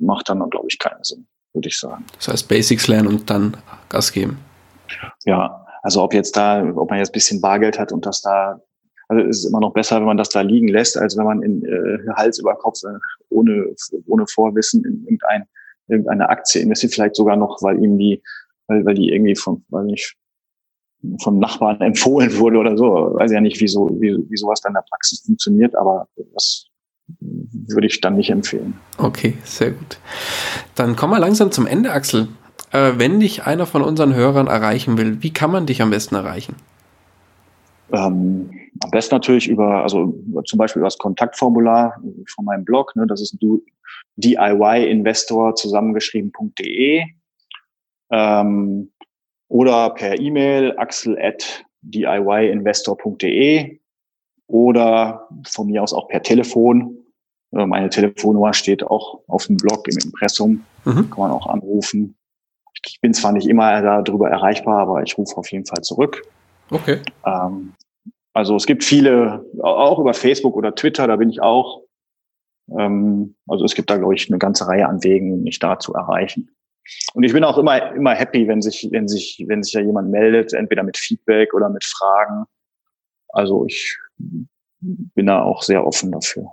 [0.00, 2.04] macht dann, glaube ich, keinen Sinn, würde ich sagen.
[2.16, 3.56] Das heißt, Basics lernen und dann
[3.88, 4.38] Gas geben.
[5.24, 8.60] Ja, also ob jetzt da, ob man jetzt bisschen Bargeld hat und das da,
[9.08, 11.42] also es ist immer noch besser, wenn man das da liegen lässt, als wenn man
[11.42, 12.98] in äh, Hals über Kopf äh,
[13.30, 13.74] ohne,
[14.06, 15.44] ohne Vorwissen in irgendein,
[15.88, 18.22] irgendeine Aktie investiert, vielleicht sogar noch, weil ihm die,
[18.66, 20.14] weil, weil die irgendwie von, weil nicht,
[21.22, 23.14] vom Nachbarn empfohlen wurde oder so.
[23.14, 26.66] Weiß ja nicht, wie, so, wie, wie sowas dann in der Praxis funktioniert, aber das
[27.20, 28.74] würde ich dann nicht empfehlen.
[28.98, 29.98] Okay, sehr gut.
[30.74, 32.28] Dann kommen wir langsam zum Ende, Axel.
[32.72, 36.16] Äh, wenn dich einer von unseren Hörern erreichen will, wie kann man dich am besten
[36.16, 36.56] erreichen?
[37.90, 38.50] Ähm,
[38.80, 40.14] am besten natürlich über, also
[40.44, 42.00] zum Beispiel über das Kontaktformular
[42.34, 43.36] von meinem Blog, ne, das ist
[44.16, 47.04] DIY-Investor zusammengeschrieben.de
[48.10, 48.90] ähm,
[49.48, 53.78] oder per E-Mail axel at diyinvestor.de
[54.46, 56.98] oder von mir aus auch per Telefon.
[57.52, 60.64] Äh, meine Telefonnummer steht auch auf dem Blog im Impressum.
[60.84, 61.10] Mhm.
[61.10, 62.16] Kann man auch anrufen.
[62.86, 66.22] Ich bin zwar nicht immer darüber erreichbar, aber ich rufe auf jeden Fall zurück.
[66.70, 67.00] Okay.
[67.26, 67.74] Ähm,
[68.38, 71.82] Also es gibt viele, auch über Facebook oder Twitter, da bin ich auch.
[72.78, 75.92] Ähm, also es gibt da, glaube ich, eine ganze Reihe an Wegen, mich da zu
[75.92, 76.48] erreichen.
[77.14, 80.12] Und ich bin auch immer, immer happy, wenn sich, wenn sich, wenn sich ja jemand
[80.12, 82.44] meldet, entweder mit Feedback oder mit Fragen.
[83.30, 83.98] Also ich
[84.78, 86.52] bin da auch sehr offen dafür.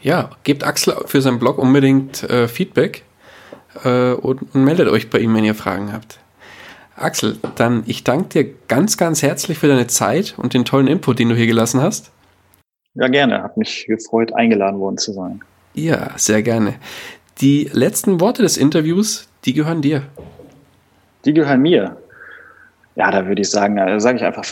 [0.00, 3.04] Ja, gebt Axel für seinen Blog unbedingt äh, Feedback
[3.84, 6.18] äh, und, und meldet euch bei ihm, wenn ihr Fragen habt.
[6.96, 11.18] Axel, dann ich danke dir ganz, ganz herzlich für deine Zeit und den tollen Input,
[11.18, 12.10] den du hier gelassen hast.
[12.94, 13.42] Ja, gerne.
[13.42, 15.40] Hat mich gefreut, eingeladen worden zu sein.
[15.74, 16.74] Ja, sehr gerne.
[17.40, 20.02] Die letzten Worte des Interviews, die gehören dir.
[21.26, 21.98] Die gehören mir.
[22.94, 24.44] Ja, da würde ich sagen, da sage ich einfach,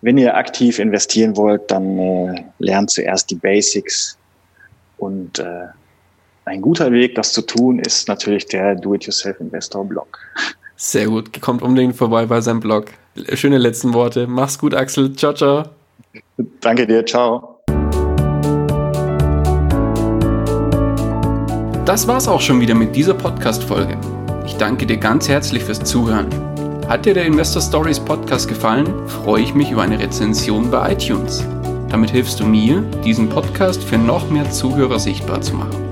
[0.00, 4.16] wenn ihr aktiv investieren wollt, dann äh, lernt zuerst die Basics.
[4.96, 5.66] Und äh,
[6.46, 10.18] ein guter Weg, das zu tun, ist natürlich der Do-It-Yourself-Investor-Blog.
[10.84, 12.86] Sehr gut, kommt unbedingt vorbei bei seinem Blog.
[13.34, 14.26] Schöne letzten Worte.
[14.26, 15.14] Mach's gut, Axel.
[15.14, 15.66] Ciao, ciao.
[16.60, 17.60] Danke dir, ciao.
[21.84, 23.96] Das war's auch schon wieder mit dieser Podcast-Folge.
[24.44, 26.26] Ich danke dir ganz herzlich fürs Zuhören.
[26.88, 31.46] Hat dir der Investor Stories Podcast gefallen, freue ich mich über eine Rezension bei iTunes.
[31.90, 35.91] Damit hilfst du mir, diesen Podcast für noch mehr Zuhörer sichtbar zu machen.